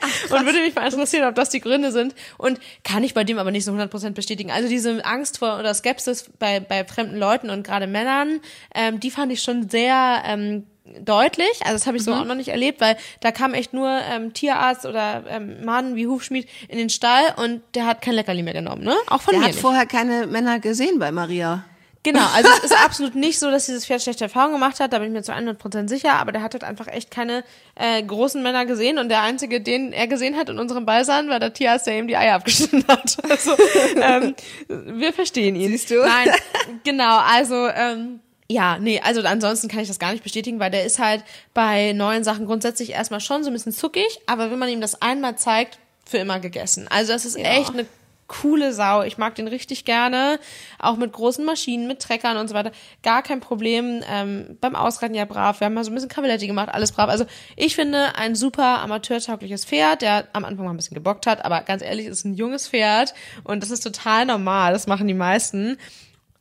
Ach, 0.02 0.32
und 0.32 0.46
würde 0.46 0.60
mich 0.60 0.76
mal 0.76 0.86
interessieren, 0.86 1.28
ob 1.28 1.36
das 1.36 1.50
die 1.50 1.62
Gründe 1.62 1.92
sind. 1.92 2.16
Und 2.38 2.60
kann 2.84 3.04
ich 3.04 3.14
bei 3.14 3.24
dem 3.24 3.38
aber 3.38 3.52
nicht 3.52 3.64
so 3.64 3.72
100% 3.72 4.12
bestätigen. 4.12 4.52
Also 4.52 4.68
diese 4.68 5.06
Angst 5.06 5.38
vor 5.38 5.60
oder 5.60 5.74
Skepsis 5.74 6.30
bei, 6.40 6.60
bei 6.60 6.84
fremden 6.84 7.18
Leuten 7.18 7.50
und 7.50 7.64
gerade 7.64 7.88
Männern, 7.88 8.42
ähm, 8.74 9.00
die 9.00 9.12
fand 9.12 9.32
ich 9.32 9.44
schon 9.44 9.70
sehr 9.70 10.24
ähm, 10.26 10.66
deutlich. 11.00 11.62
Also 11.62 11.74
das 11.74 11.86
habe 11.86 11.98
ich 11.98 12.04
so 12.04 12.14
mhm. 12.14 12.22
auch 12.22 12.26
noch 12.26 12.36
nicht 12.36 12.50
erlebt, 12.50 12.82
weil 12.82 12.98
da 13.20 13.32
kam 13.32 13.54
echt 13.54 13.74
nur 13.74 13.88
ähm, 13.88 14.34
Tierarzt 14.34 14.88
oder 14.88 15.24
ähm, 15.30 15.64
Mann 15.64 15.96
wie 15.96 16.08
Hufschmied 16.08 16.50
in 16.68 16.80
den 16.80 16.90
Stall 16.90 17.36
und 17.38 17.62
der 17.76 17.86
hat 17.86 18.02
kein 18.02 18.16
Leckerli 18.16 18.42
mehr 18.42 18.54
genommen, 18.54 18.84
ne? 18.84 18.96
Auch 19.08 19.22
von 19.22 19.34
der 19.34 19.42
mir. 19.42 19.46
Der 19.46 19.50
hat 19.50 19.52
nicht. 19.52 19.62
vorher 19.62 19.86
keine 19.86 20.26
Männer 20.26 20.60
gesehen 20.60 20.98
bei 20.98 21.12
Maria. 21.12 21.66
Genau, 22.04 22.26
also 22.34 22.50
es 22.64 22.72
ist 22.72 22.86
absolut 22.86 23.16
nicht 23.16 23.40
so, 23.40 23.52
dass 23.52 23.66
dieses 23.66 23.86
Pferd 23.86 24.02
schlechte 24.02 24.24
Erfahrungen 24.24 24.54
gemacht 24.54 24.80
hat, 24.80 24.94
da 24.94 25.00
bin 25.00 25.10
ich 25.10 25.14
mir 25.14 25.22
zu 25.22 25.34
100% 25.34 25.90
sicher, 25.90 26.14
aber 26.14 26.32
der 26.32 26.42
hat 26.42 26.54
halt 26.54 26.64
einfach 26.64 26.88
echt 26.88 27.12
keine 27.12 27.44
äh, 27.76 28.02
großen 28.02 28.42
Männer 28.42 28.66
gesehen 28.66 29.00
und 29.00 29.10
der 29.10 29.22
einzige, 29.22 29.60
den 29.60 29.92
er 29.92 30.08
gesehen 30.08 30.38
hat 30.38 30.48
in 30.48 30.60
unserem 30.60 30.86
Beisein, 30.86 31.28
war 31.28 31.40
der 31.42 31.54
Tierarzt, 31.54 31.88
der 31.88 31.98
ihm 32.00 32.08
die 32.08 32.16
Eier 32.16 32.36
abgeschnitten 32.36 32.86
hat. 32.88 33.18
Also, 33.30 33.56
ähm, 34.02 34.34
wir 34.68 35.12
verstehen 35.12 35.56
ihn. 35.58 35.72
Siehst 35.72 35.92
du? 35.92 35.96
Nein, 36.06 36.30
genau, 36.86 37.18
also 37.20 37.68
ähm, 37.68 38.22
ja, 38.50 38.80
nee, 38.80 39.02
also 39.04 39.22
ansonsten 39.22 39.68
kann 39.68 39.82
ich 39.82 39.88
das 39.90 40.00
gar 40.00 40.12
nicht 40.14 40.24
bestätigen, 40.24 40.60
weil 40.60 40.72
der 40.72 40.86
ist 40.86 41.00
halt 41.00 41.24
bei 41.54 41.92
neuen 41.94 42.24
Sachen 42.24 42.46
grundsätzlich 42.46 42.92
erstmal 42.92 43.20
schon 43.20 43.44
so 43.44 43.50
ein 43.50 43.54
bisschen 43.54 43.74
zuckig, 43.74 44.20
aber 44.26 44.52
wenn 44.52 44.58
man 44.58 44.70
ihm 44.70 44.82
das 44.82 45.02
einmal 45.02 45.36
zeigt, 45.38 45.78
für 46.06 46.18
immer 46.18 46.40
gegessen. 46.40 46.88
Also 46.90 47.14
das 47.14 47.24
ist 47.26 47.38
Ja. 47.38 47.44
echt 47.44 47.70
eine 47.72 47.86
coole 48.30 48.72
Sau. 48.72 49.04
Ich 49.04 49.18
mag 49.18 49.36
den 49.36 49.50
richtig 49.50 49.84
gerne. 49.84 50.40
Auch 50.80 50.96
mit 50.96 51.12
großen 51.12 51.44
Maschinen, 51.44 51.88
mit 51.88 52.00
Treckern 52.02 52.38
und 52.38 52.48
so 52.48 52.54
weiter. 52.54 52.72
Gar 53.04 53.22
kein 53.24 53.42
Problem. 53.42 54.02
Ähm, 54.10 54.58
beim 54.62 54.76
Ausreiten 54.78 55.14
ja 55.16 55.26
brav. 55.26 55.60
Wir 55.60 55.66
haben 55.66 55.74
mal 55.74 55.84
so 55.84 55.92
ein 55.92 55.96
bisschen 55.96 56.08
Cavaletti 56.10 56.48
gemacht, 56.48 56.70
alles 56.72 56.94
brav. 56.94 57.10
Also 57.10 57.26
ich 57.58 57.76
finde 57.76 58.16
ein 58.16 58.36
super 58.36 58.80
amateurtaugliches 58.80 59.66
Pferd, 59.66 60.02
der 60.02 60.30
am 60.32 60.46
Anfang 60.46 60.64
mal 60.66 60.72
ein 60.72 60.78
bisschen 60.78 60.96
gebockt 60.96 61.28
hat, 61.28 61.44
aber 61.44 61.62
ganz 61.64 61.82
ehrlich, 61.82 62.06
ist 62.06 62.24
ein 62.24 62.36
junges 62.36 62.70
Pferd 62.70 63.14
und 63.44 63.62
das 63.62 63.72
ist 63.72 63.82
total 63.82 64.26
normal. 64.26 64.72
Das 64.72 64.88
machen 64.88 65.08
die 65.08 65.14
meisten. 65.14 65.78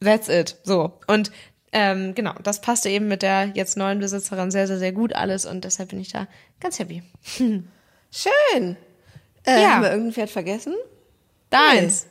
That's 0.01 0.29
it. 0.29 0.57
So. 0.63 0.93
Und 1.09 1.33
ähm, 1.73 2.15
genau, 2.15 2.35
das 2.43 2.61
passte 2.61 2.89
eben 2.89 3.09
mit 3.09 3.23
der 3.23 3.47
jetzt 3.55 3.77
neuen 3.77 3.99
Besitzerin 3.99 4.51
sehr, 4.51 4.67
sehr, 4.67 4.79
sehr 4.79 4.93
gut 4.93 5.13
alles 5.15 5.45
und 5.45 5.65
deshalb 5.65 5.89
bin 5.91 6.01
ich 6.01 6.13
da 6.13 6.27
ganz 6.61 6.79
happy. 6.79 7.03
Schön. 8.11 8.77
Äh, 9.45 9.63
Ja. 9.63 9.71
Haben 9.73 9.83
wir 9.83 9.91
irgendein 9.91 10.13
Pferd 10.13 10.31
vergessen? 10.31 10.75
Deins. 11.51 12.07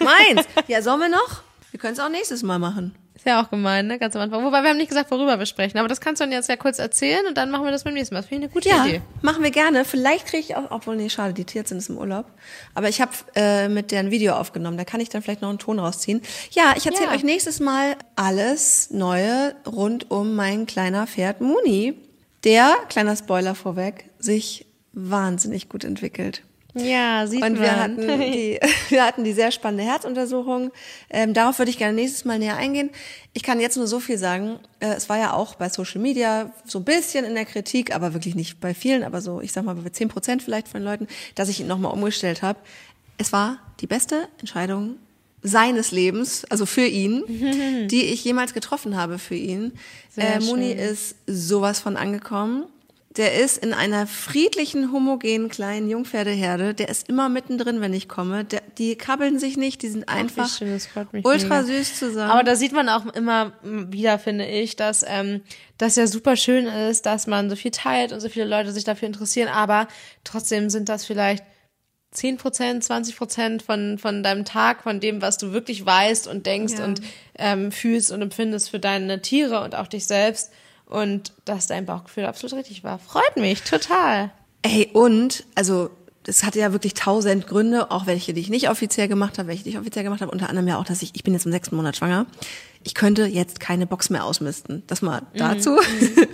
Meins. 0.00 0.46
Ja, 0.68 0.82
sollen 0.82 1.00
wir 1.00 1.08
noch? 1.08 1.42
Wir 1.70 1.80
können 1.80 1.94
es 1.94 2.00
auch 2.00 2.08
nächstes 2.10 2.42
Mal 2.42 2.58
machen. 2.58 2.94
Ist 3.14 3.26
ja 3.26 3.42
auch 3.42 3.50
gemein, 3.50 3.86
ne? 3.86 3.98
Ganz 3.98 4.16
am 4.16 4.22
Anfang. 4.22 4.44
Wobei 4.44 4.62
wir 4.62 4.70
haben 4.70 4.76
nicht 4.78 4.88
gesagt, 4.88 5.10
worüber 5.10 5.38
wir 5.38 5.46
sprechen. 5.46 5.78
Aber 5.78 5.86
das 5.88 6.00
kannst 6.00 6.20
du 6.20 6.24
dann 6.24 6.32
jetzt 6.32 6.48
ja 6.48 6.56
kurz 6.56 6.78
erzählen 6.78 7.24
und 7.26 7.36
dann 7.36 7.50
machen 7.50 7.64
wir 7.64 7.70
das 7.70 7.84
beim 7.84 7.94
nächsten 7.94 8.14
Mal. 8.14 8.20
Das 8.20 8.28
finde 8.28 8.46
ich 8.46 8.52
eine 8.52 8.54
gute 8.54 8.68
Ja, 8.68 8.84
Idee. 8.84 9.00
machen 9.22 9.42
wir 9.42 9.50
gerne. 9.50 9.84
Vielleicht 9.84 10.26
kriege 10.26 10.40
ich 10.42 10.56
auch, 10.56 10.70
obwohl, 10.70 10.96
nee, 10.96 11.08
schade, 11.08 11.32
die 11.32 11.44
Tierärztin 11.44 11.78
ist 11.78 11.88
im 11.88 11.98
Urlaub. 11.98 12.26
Aber 12.74 12.88
ich 12.88 13.00
habe 13.00 13.12
äh, 13.36 13.68
mit 13.68 13.90
der 13.92 14.00
ein 14.00 14.10
Video 14.10 14.34
aufgenommen. 14.34 14.76
Da 14.76 14.84
kann 14.84 15.00
ich 15.00 15.08
dann 15.08 15.22
vielleicht 15.22 15.42
noch 15.42 15.50
einen 15.50 15.58
Ton 15.58 15.78
rausziehen. 15.78 16.20
Ja, 16.50 16.74
ich 16.76 16.84
erzähle 16.86 17.10
Ja. 17.10 17.14
euch 17.14 17.22
nächstes 17.22 17.60
Mal 17.60 17.96
alles 18.16 18.90
Neue 18.90 19.54
rund 19.66 20.10
um 20.10 20.34
mein 20.34 20.66
kleiner 20.66 21.06
Pferd 21.06 21.40
Muni. 21.40 21.94
Der, 22.44 22.74
kleiner 22.88 23.14
Spoiler 23.14 23.54
vorweg, 23.54 24.10
sich 24.18 24.66
wahnsinnig 24.94 25.68
gut 25.68 25.84
entwickelt. 25.84 26.42
Ja, 26.74 27.26
sieht 27.26 27.42
Und 27.42 27.54
man. 27.54 27.62
wir 27.62 27.76
hatten, 27.76 28.00
die, 28.20 28.58
wir 28.88 29.04
hatten 29.04 29.24
die 29.24 29.32
sehr 29.32 29.52
spannende 29.52 29.84
Herzuntersuchung. 29.84 30.70
Ähm, 31.10 31.34
darauf 31.34 31.58
würde 31.58 31.70
ich 31.70 31.78
gerne 31.78 31.94
nächstes 31.94 32.24
Mal 32.24 32.38
näher 32.38 32.56
eingehen. 32.56 32.90
Ich 33.34 33.42
kann 33.42 33.60
jetzt 33.60 33.76
nur 33.76 33.86
so 33.86 34.00
viel 34.00 34.16
sagen. 34.16 34.58
Äh, 34.80 34.94
es 34.94 35.08
war 35.08 35.18
ja 35.18 35.34
auch 35.34 35.54
bei 35.54 35.68
Social 35.68 36.00
Media 36.00 36.50
so 36.64 36.78
ein 36.78 36.84
bisschen 36.84 37.24
in 37.24 37.34
der 37.34 37.44
Kritik, 37.44 37.94
aber 37.94 38.14
wirklich 38.14 38.34
nicht 38.34 38.60
bei 38.60 38.74
vielen, 38.74 39.04
aber 39.04 39.20
so, 39.20 39.40
ich 39.40 39.52
sag 39.52 39.64
mal, 39.64 39.74
bei 39.74 39.90
10 39.90 40.08
Prozent 40.08 40.42
vielleicht 40.42 40.68
von 40.68 40.80
den 40.80 40.86
Leuten, 40.86 41.08
dass 41.34 41.48
ich 41.48 41.60
ihn 41.60 41.66
nochmal 41.66 41.92
umgestellt 41.92 42.42
habe. 42.42 42.58
Es 43.18 43.32
war 43.32 43.58
die 43.80 43.86
beste 43.86 44.28
Entscheidung 44.38 44.96
seines 45.42 45.90
Lebens, 45.90 46.44
also 46.46 46.66
für 46.66 46.86
ihn, 46.86 47.24
die 47.88 48.04
ich 48.04 48.24
jemals 48.24 48.54
getroffen 48.54 48.96
habe 48.96 49.18
für 49.18 49.34
ihn. 49.34 49.72
Äh, 50.16 50.40
Muni 50.40 50.70
schön. 50.70 50.78
ist 50.78 51.16
sowas 51.26 51.80
von 51.80 51.96
angekommen. 51.96 52.64
Der 53.16 53.34
ist 53.34 53.58
in 53.58 53.74
einer 53.74 54.06
friedlichen, 54.06 54.90
homogenen 54.90 55.50
kleinen 55.50 55.90
Jungpferdeherde. 55.90 56.72
Der 56.72 56.88
ist 56.88 57.08
immer 57.10 57.28
mittendrin, 57.28 57.82
wenn 57.82 57.92
ich 57.92 58.08
komme. 58.08 58.44
Der, 58.44 58.62
die 58.78 58.96
kabbeln 58.96 59.38
sich 59.38 59.58
nicht, 59.58 59.82
die 59.82 59.88
sind 59.88 60.08
einfach 60.08 60.48
schön, 60.48 60.80
ultra 61.22 61.60
mega. 61.60 61.64
süß 61.64 61.98
zusammen. 61.98 62.30
Aber 62.30 62.42
da 62.42 62.56
sieht 62.56 62.72
man 62.72 62.88
auch 62.88 63.06
immer 63.14 63.52
wieder, 63.62 64.18
finde 64.18 64.46
ich, 64.46 64.76
dass 64.76 65.04
ähm, 65.06 65.42
das 65.76 65.96
ja 65.96 66.06
super 66.06 66.36
schön 66.36 66.66
ist, 66.66 67.04
dass 67.04 67.26
man 67.26 67.50
so 67.50 67.56
viel 67.56 67.70
teilt 67.70 68.12
und 68.12 68.20
so 68.20 68.30
viele 68.30 68.46
Leute 68.46 68.72
sich 68.72 68.84
dafür 68.84 69.08
interessieren, 69.08 69.48
aber 69.48 69.88
trotzdem 70.24 70.70
sind 70.70 70.88
das 70.88 71.04
vielleicht 71.04 71.44
10 72.12 72.36
Prozent, 72.36 72.84
20 72.84 73.16
Prozent 73.16 73.62
von, 73.62 73.98
von 73.98 74.22
deinem 74.22 74.44
Tag, 74.44 74.82
von 74.82 75.00
dem, 75.00 75.22
was 75.22 75.38
du 75.38 75.52
wirklich 75.52 75.84
weißt 75.84 76.28
und 76.28 76.46
denkst 76.46 76.74
Ja. 76.78 76.84
und 76.84 77.00
ähm, 77.38 77.72
fühlst 77.72 78.10
und 78.12 78.22
empfindest 78.22 78.70
für 78.70 78.78
deine 78.78 79.22
Tiere 79.22 79.62
und 79.62 79.74
auch 79.74 79.86
dich 79.86 80.06
selbst. 80.06 80.50
Und 80.86 81.32
dass 81.44 81.66
dein 81.66 81.86
Bauchgefühl 81.86 82.26
absolut 82.26 82.58
richtig 82.58 82.84
war. 82.84 82.98
Freut 82.98 83.36
mich 83.36 83.62
total. 83.62 84.30
Ey, 84.62 84.90
und, 84.92 85.44
also, 85.54 85.90
das 86.24 86.44
hatte 86.44 86.60
ja 86.60 86.72
wirklich 86.72 86.94
tausend 86.94 87.46
Gründe, 87.46 87.90
auch 87.90 88.06
welche, 88.06 88.32
die 88.32 88.40
ich 88.40 88.50
nicht 88.50 88.68
offiziell 88.68 89.08
gemacht 89.08 89.38
habe, 89.38 89.48
welche 89.48 89.64
die 89.64 89.70
ich 89.70 89.78
offiziell 89.78 90.04
gemacht 90.04 90.20
habe, 90.20 90.30
unter 90.30 90.48
anderem 90.48 90.68
ja 90.68 90.78
auch, 90.78 90.84
dass 90.84 91.02
ich, 91.02 91.10
ich 91.14 91.24
bin 91.24 91.34
jetzt 91.34 91.46
im 91.46 91.52
sechsten 91.52 91.74
Monat 91.76 91.96
schwanger. 91.96 92.26
Ich 92.84 92.94
könnte 92.94 93.26
jetzt 93.26 93.58
keine 93.58 93.86
Box 93.86 94.10
mehr 94.10 94.24
ausmisten. 94.24 94.82
Das 94.86 95.02
mal 95.02 95.22
dazu. 95.34 95.78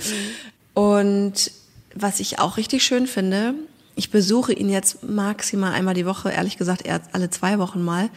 Und 0.74 1.50
was 1.94 2.20
ich 2.20 2.38
auch 2.38 2.56
richtig 2.56 2.84
schön 2.84 3.06
finde, 3.06 3.54
ich 3.94 4.10
besuche 4.10 4.52
ihn 4.52 4.70
jetzt 4.70 5.02
maximal 5.02 5.72
einmal 5.72 5.94
die 5.94 6.06
Woche, 6.06 6.30
ehrlich 6.30 6.56
gesagt 6.56 6.86
eher 6.86 7.00
alle 7.12 7.30
zwei 7.30 7.58
Wochen 7.58 7.82
mal, 7.82 8.10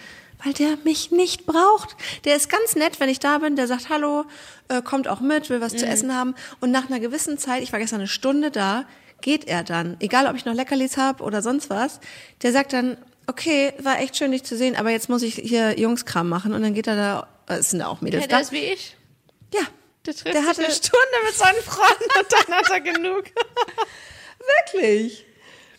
weil 0.43 0.53
der 0.53 0.77
mich 0.83 1.11
nicht 1.11 1.45
braucht. 1.45 1.95
Der 2.25 2.35
ist 2.35 2.49
ganz 2.49 2.75
nett, 2.75 2.99
wenn 2.99 3.09
ich 3.09 3.19
da 3.19 3.37
bin, 3.39 3.55
der 3.55 3.67
sagt 3.67 3.89
Hallo, 3.89 4.25
äh, 4.69 4.81
kommt 4.81 5.07
auch 5.07 5.19
mit, 5.21 5.49
will 5.49 5.61
was 5.61 5.75
zu 5.75 5.85
essen 5.85 6.15
haben. 6.15 6.35
Und 6.59 6.71
nach 6.71 6.87
einer 6.89 6.99
gewissen 6.99 7.37
Zeit, 7.37 7.61
ich 7.63 7.71
war 7.71 7.79
gestern 7.79 7.99
eine 7.99 8.07
Stunde 8.07 8.51
da, 8.51 8.85
geht 9.21 9.45
er 9.45 9.63
dann, 9.63 9.97
egal 9.99 10.27
ob 10.27 10.35
ich 10.35 10.45
noch 10.45 10.53
Leckerlis 10.53 10.97
habe 10.97 11.23
oder 11.23 11.41
sonst 11.41 11.69
was, 11.69 11.99
der 12.41 12.51
sagt 12.51 12.73
dann, 12.73 12.97
okay, 13.27 13.71
war 13.79 13.99
echt 13.99 14.17
schön, 14.17 14.31
dich 14.31 14.43
zu 14.43 14.57
sehen, 14.57 14.75
aber 14.75 14.89
jetzt 14.89 15.09
muss 15.09 15.21
ich 15.21 15.35
hier 15.35 15.79
Jungskram 15.79 16.27
machen 16.27 16.53
und 16.53 16.61
dann 16.63 16.73
geht 16.73 16.87
er 16.87 16.95
da, 16.95 17.27
äh, 17.47 17.59
es 17.59 17.69
sind 17.69 17.81
auch 17.83 18.01
Mädels 18.01 18.23
Ja, 18.23 18.27
da. 18.27 18.35
der 18.37 18.41
ist 18.43 18.51
wie 18.51 18.57
ich. 18.65 18.97
Ja, 19.53 19.61
Der 20.07 20.13
trifft 20.15 20.33
Der 20.35 20.43
hatte- 20.45 20.63
eine 20.65 20.73
Stunde 20.73 21.17
mit 21.25 21.35
seinen 21.35 21.61
Freunden 21.61 22.19
und 22.19 22.27
dann 22.31 22.55
hat 22.57 22.69
er 22.71 22.79
genug. 22.81 23.23
wirklich. 24.73 25.25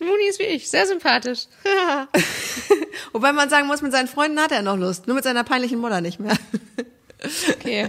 Muni 0.03 0.29
ist 0.29 0.39
wie 0.39 0.45
ich, 0.45 0.69
sehr 0.71 0.87
sympathisch. 0.87 1.47
Wobei 3.13 3.33
man 3.33 3.49
sagen 3.49 3.67
muss, 3.67 3.83
mit 3.83 3.93
seinen 3.93 4.09
Freunden 4.09 4.41
hat 4.41 4.53
er 4.53 4.63
noch 4.63 4.77
Lust, 4.77 5.07
nur 5.07 5.17
mit 5.17 5.25
seiner 5.25 5.45
peinlichen 5.45 5.79
Mutter 5.79 6.01
nicht 6.01 6.21
mehr. 6.21 6.37
Okay. 7.51 7.89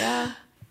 Ja. 0.00 0.30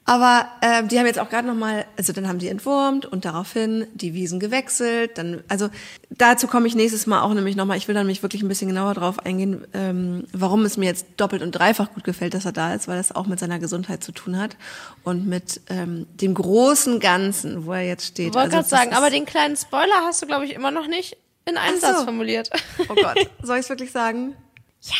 Aber 0.09 0.47
äh, 0.61 0.83
die 0.85 0.97
haben 0.97 1.05
jetzt 1.05 1.19
auch 1.19 1.29
gerade 1.29 1.47
noch 1.47 1.53
mal, 1.53 1.85
also 1.95 2.13
dann 2.13 2.27
haben 2.27 2.39
die 2.39 2.47
entwurmt 2.47 3.05
und 3.05 3.25
daraufhin 3.25 3.85
die 3.93 4.15
Wiesen 4.15 4.39
gewechselt. 4.39 5.19
Dann, 5.19 5.43
also 5.49 5.69
dazu 6.09 6.47
komme 6.47 6.65
ich 6.65 6.73
nächstes 6.73 7.05
Mal 7.05 7.21
auch 7.21 7.31
nämlich 7.31 7.55
noch 7.55 7.65
mal. 7.65 7.77
Ich 7.77 7.87
will 7.87 7.93
dann 7.93 8.07
mich 8.07 8.23
wirklich 8.23 8.41
ein 8.41 8.47
bisschen 8.47 8.69
genauer 8.69 8.95
drauf 8.95 9.23
eingehen, 9.23 9.67
ähm, 9.75 10.25
warum 10.33 10.65
es 10.65 10.77
mir 10.77 10.87
jetzt 10.87 11.05
doppelt 11.17 11.43
und 11.43 11.51
dreifach 11.51 11.93
gut 11.93 12.03
gefällt, 12.05 12.33
dass 12.33 12.45
er 12.45 12.53
da 12.53 12.73
ist, 12.73 12.87
weil 12.87 12.97
das 12.97 13.15
auch 13.15 13.27
mit 13.27 13.39
seiner 13.39 13.59
Gesundheit 13.59 14.03
zu 14.03 14.11
tun 14.11 14.39
hat 14.39 14.57
und 15.03 15.27
mit 15.27 15.61
ähm, 15.69 16.07
dem 16.15 16.33
großen 16.33 16.99
Ganzen, 16.99 17.67
wo 17.67 17.73
er 17.73 17.83
jetzt 17.83 18.07
steht. 18.07 18.29
Ich 18.29 18.33
wollte 18.33 18.49
gerade 18.49 18.63
das 18.63 18.69
sagen, 18.71 18.93
aber 18.93 19.11
den 19.11 19.27
kleinen 19.27 19.57
Spoiler 19.57 20.01
hast 20.01 20.23
du, 20.23 20.25
glaube 20.25 20.43
ich, 20.43 20.55
immer 20.55 20.71
noch 20.71 20.87
nicht 20.87 21.17
in 21.45 21.55
einem 21.55 21.75
so. 21.75 21.81
Satz 21.85 22.03
formuliert. 22.05 22.49
Oh 22.79 22.95
Gott, 22.95 23.29
soll 23.43 23.57
ich 23.57 23.65
es 23.65 23.69
wirklich 23.69 23.91
sagen? 23.91 24.35
Ja. 24.81 24.95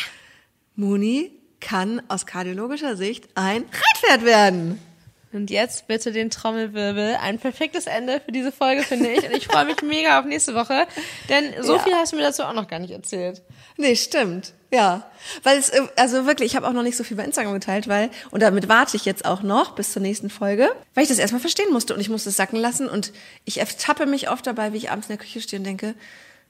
Muni 0.76 1.32
kann 1.58 2.00
aus 2.06 2.26
kardiologischer 2.26 2.96
Sicht 2.96 3.28
ein 3.34 3.64
Reitpferd 3.64 4.24
werden. 4.24 4.80
Und 5.32 5.48
jetzt 5.50 5.86
bitte 5.86 6.10
den 6.10 6.28
Trommelwirbel. 6.30 7.16
Ein 7.22 7.38
perfektes 7.38 7.86
Ende 7.86 8.20
für 8.24 8.32
diese 8.32 8.50
Folge, 8.50 8.82
finde 8.82 9.10
ich. 9.12 9.24
Und 9.24 9.36
ich 9.36 9.46
freue 9.46 9.64
mich 9.64 9.80
mega 9.82 10.18
auf 10.18 10.24
nächste 10.24 10.54
Woche. 10.56 10.86
Denn 11.28 11.54
so 11.62 11.76
Ja. 11.76 11.82
viel 11.82 11.94
hast 11.94 12.12
du 12.12 12.16
mir 12.16 12.22
dazu 12.22 12.42
auch 12.42 12.52
noch 12.52 12.66
gar 12.66 12.80
nicht 12.80 12.90
erzählt. 12.90 13.40
Nee, 13.76 13.94
stimmt. 13.94 14.52
Ja, 14.72 15.08
weil 15.44 15.58
es 15.58 15.68
äh, 15.68 15.82
also 15.96 16.26
wirklich, 16.26 16.50
ich 16.52 16.56
habe 16.56 16.66
auch 16.68 16.72
noch 16.72 16.82
nicht 16.82 16.96
so 16.96 17.04
viel 17.04 17.16
bei 17.16 17.24
Instagram 17.24 17.54
geteilt, 17.54 17.86
weil 17.88 18.10
und 18.30 18.40
damit 18.42 18.68
warte 18.68 18.96
ich 18.96 19.04
jetzt 19.04 19.24
auch 19.24 19.42
noch 19.42 19.74
bis 19.74 19.92
zur 19.92 20.02
nächsten 20.02 20.30
Folge, 20.30 20.68
weil 20.94 21.02
ich 21.04 21.08
das 21.08 21.18
erstmal 21.18 21.40
verstehen 21.40 21.72
musste 21.72 21.92
und 21.94 22.00
ich 22.00 22.08
musste 22.08 22.28
es 22.30 22.36
sacken 22.36 22.58
lassen 22.58 22.88
und 22.88 23.12
ich 23.44 23.58
ertappe 23.58 24.06
mich 24.06 24.30
oft 24.30 24.46
dabei, 24.46 24.72
wie 24.72 24.76
ich 24.78 24.90
abends 24.90 25.08
in 25.08 25.16
der 25.16 25.24
Küche 25.24 25.40
stehe 25.40 25.58
und 25.58 25.64
denke, 25.64 25.94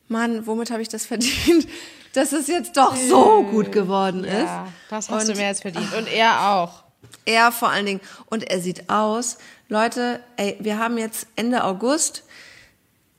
Mann, 0.09 0.47
womit 0.47 0.71
habe 0.71 0.83
ich 0.83 0.89
das 0.89 1.07
verdient, 1.07 1.67
dass 2.15 2.33
es 2.33 2.47
jetzt 2.47 2.77
doch 2.77 2.95
so 2.97 3.43
gut 3.45 3.73
geworden 3.73 4.25
ist. 4.25 4.35
Ja, 4.35 4.69
das 4.91 5.09
hast 5.09 5.29
und 5.29 5.35
du 5.35 5.39
mehr 5.39 5.49
als 5.49 5.61
verdient. 5.61 5.93
Und 5.97 6.13
er 6.13 6.51
auch. 6.51 6.83
Er 7.25 7.53
vor 7.53 7.71
allen 7.71 7.87
Dingen 7.87 8.01
und 8.27 8.45
er 8.45 8.61
sieht 8.61 8.89
aus, 8.89 9.39
Leute, 9.69 10.21
ey, 10.37 10.57
wir 10.61 10.79
haben 10.79 10.99
jetzt 10.99 11.27
Ende 11.37 11.65
August. 11.65 12.25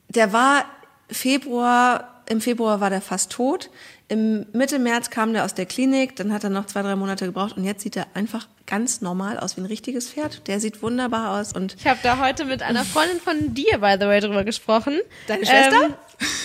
Der 0.10 0.34
war 0.34 0.65
Februar, 1.10 2.23
im 2.27 2.41
Februar 2.41 2.82
war 2.82 2.89
der 2.89 3.01
fast 3.01 3.32
tot. 3.32 3.69
Im 4.10 4.45
Mitte 4.51 4.77
März 4.77 5.10
kam 5.10 5.32
der 5.32 5.45
aus 5.45 5.54
der 5.54 5.65
Klinik, 5.65 6.17
dann 6.17 6.34
hat 6.34 6.43
er 6.43 6.49
noch 6.49 6.65
zwei, 6.65 6.82
drei 6.82 6.97
Monate 6.97 7.25
gebraucht 7.25 7.56
und 7.56 7.63
jetzt 7.63 7.82
sieht 7.82 7.95
er 7.95 8.08
einfach 8.13 8.49
ganz 8.65 8.99
normal 8.99 9.39
aus 9.39 9.56
wie 9.56 9.62
ein 9.62 9.65
richtiges 9.65 10.10
Pferd. 10.10 10.47
Der 10.47 10.60
sieht 10.60 10.82
wunderbar 10.82 11.39
aus 11.39 11.54
und 11.54 11.77
Ich 11.80 11.88
habe 11.88 11.99
da 12.04 12.19
heute 12.19 12.43
mit 12.43 12.62
einer 12.62 12.84
Freundin 12.84 13.21
von 13.21 13.54
dir, 13.54 13.77
by 13.77 13.95
the 13.97 14.08
way, 14.08 14.19
drüber 14.19 14.43
gesprochen. 14.43 14.99
Deine 15.27 15.45
Schwester? 15.45 15.97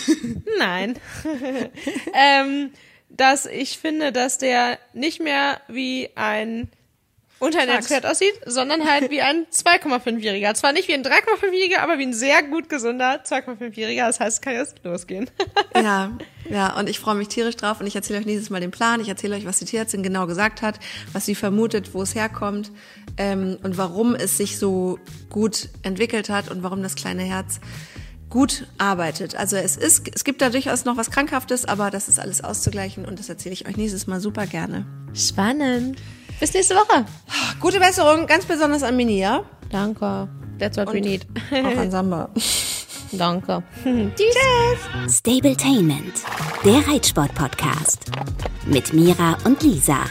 Ähm, 0.07 0.43
nein. 0.57 0.99
ähm, 2.13 2.71
dass 3.09 3.45
ich 3.45 3.77
finde, 3.77 4.13
dass 4.13 4.37
der 4.37 4.79
nicht 4.93 5.21
mehr 5.21 5.59
wie 5.67 6.09
ein 6.15 6.69
unterernährt 7.39 8.05
aussieht, 8.05 8.33
sondern 8.45 8.89
halt 8.89 9.09
wie 9.11 9.21
ein 9.21 9.45
2,5-Jähriger. 9.51 10.53
Zwar 10.53 10.73
nicht 10.73 10.87
wie 10.87 10.93
ein 10.93 11.03
3,5-Jähriger, 11.03 11.79
aber 11.79 11.99
wie 11.99 12.05
ein 12.05 12.13
sehr 12.13 12.43
gut 12.43 12.69
gesunder 12.69 13.23
2,5-Jähriger. 13.23 14.07
Das 14.07 14.19
heißt, 14.19 14.37
es 14.37 14.41
kann 14.41 14.53
jetzt 14.53 14.83
losgehen. 14.83 15.29
Ja, 15.75 16.17
ja, 16.49 16.75
und 16.75 16.89
ich 16.89 16.99
freue 16.99 17.13
mich 17.13 17.27
tierisch 17.27 17.55
drauf 17.55 17.79
und 17.79 17.85
ich 17.85 17.95
erzähle 17.95 18.19
euch 18.19 18.25
nächstes 18.25 18.49
Mal 18.49 18.59
den 18.59 18.71
Plan. 18.71 18.99
Ich 18.99 19.09
erzähle 19.09 19.35
euch, 19.35 19.45
was 19.45 19.59
die 19.59 19.65
Tierärztin 19.65 20.01
genau 20.01 20.25
gesagt 20.25 20.63
hat, 20.63 20.79
was 21.13 21.25
sie 21.25 21.35
vermutet, 21.35 21.93
wo 21.93 22.01
es 22.01 22.15
herkommt 22.15 22.71
ähm, 23.17 23.59
und 23.61 23.77
warum 23.77 24.15
es 24.15 24.37
sich 24.37 24.57
so 24.57 24.97
gut 25.29 25.69
entwickelt 25.83 26.29
hat 26.29 26.49
und 26.49 26.63
warum 26.63 26.81
das 26.81 26.95
kleine 26.95 27.21
Herz 27.23 27.59
gut 28.29 28.67
arbeitet. 28.77 29.35
Also 29.35 29.55
es 29.55 29.77
ist, 29.77 30.09
es 30.13 30.23
gibt 30.23 30.41
da 30.41 30.49
durchaus 30.49 30.85
noch 30.85 30.97
was 30.97 31.11
Krankhaftes, 31.11 31.65
aber 31.65 31.91
das 31.91 32.07
ist 32.07 32.19
alles 32.19 32.43
auszugleichen 32.43 33.05
und 33.05 33.19
das 33.19 33.29
erzähle 33.29 33.53
ich 33.53 33.67
euch 33.67 33.77
nächstes 33.77 34.07
Mal 34.07 34.19
super 34.19 34.47
gerne. 34.47 34.85
Spannend. 35.13 35.99
Bis 36.39 36.53
nächste 36.53 36.75
Woche. 36.75 37.05
Gute 37.59 37.79
Besserung, 37.79 38.27
ganz 38.27 38.45
besonders 38.45 38.83
an 38.83 38.95
Mini, 38.95 39.19
ja? 39.19 39.43
Danke. 39.71 40.27
That's 40.59 40.77
what 40.77 40.93
we 40.93 41.01
need. 41.01 41.25
Auch 41.51 41.77
an 41.77 41.91
Samba. 41.91 42.29
Danke. 43.11 43.63
Tschüss. 43.83 45.17
Stabletainment, 45.17 46.13
der 46.65 46.87
Reitsport-Podcast. 46.87 48.05
Mit 48.65 48.93
Mira 48.93 49.37
und 49.45 49.63
Lisa. 49.63 50.05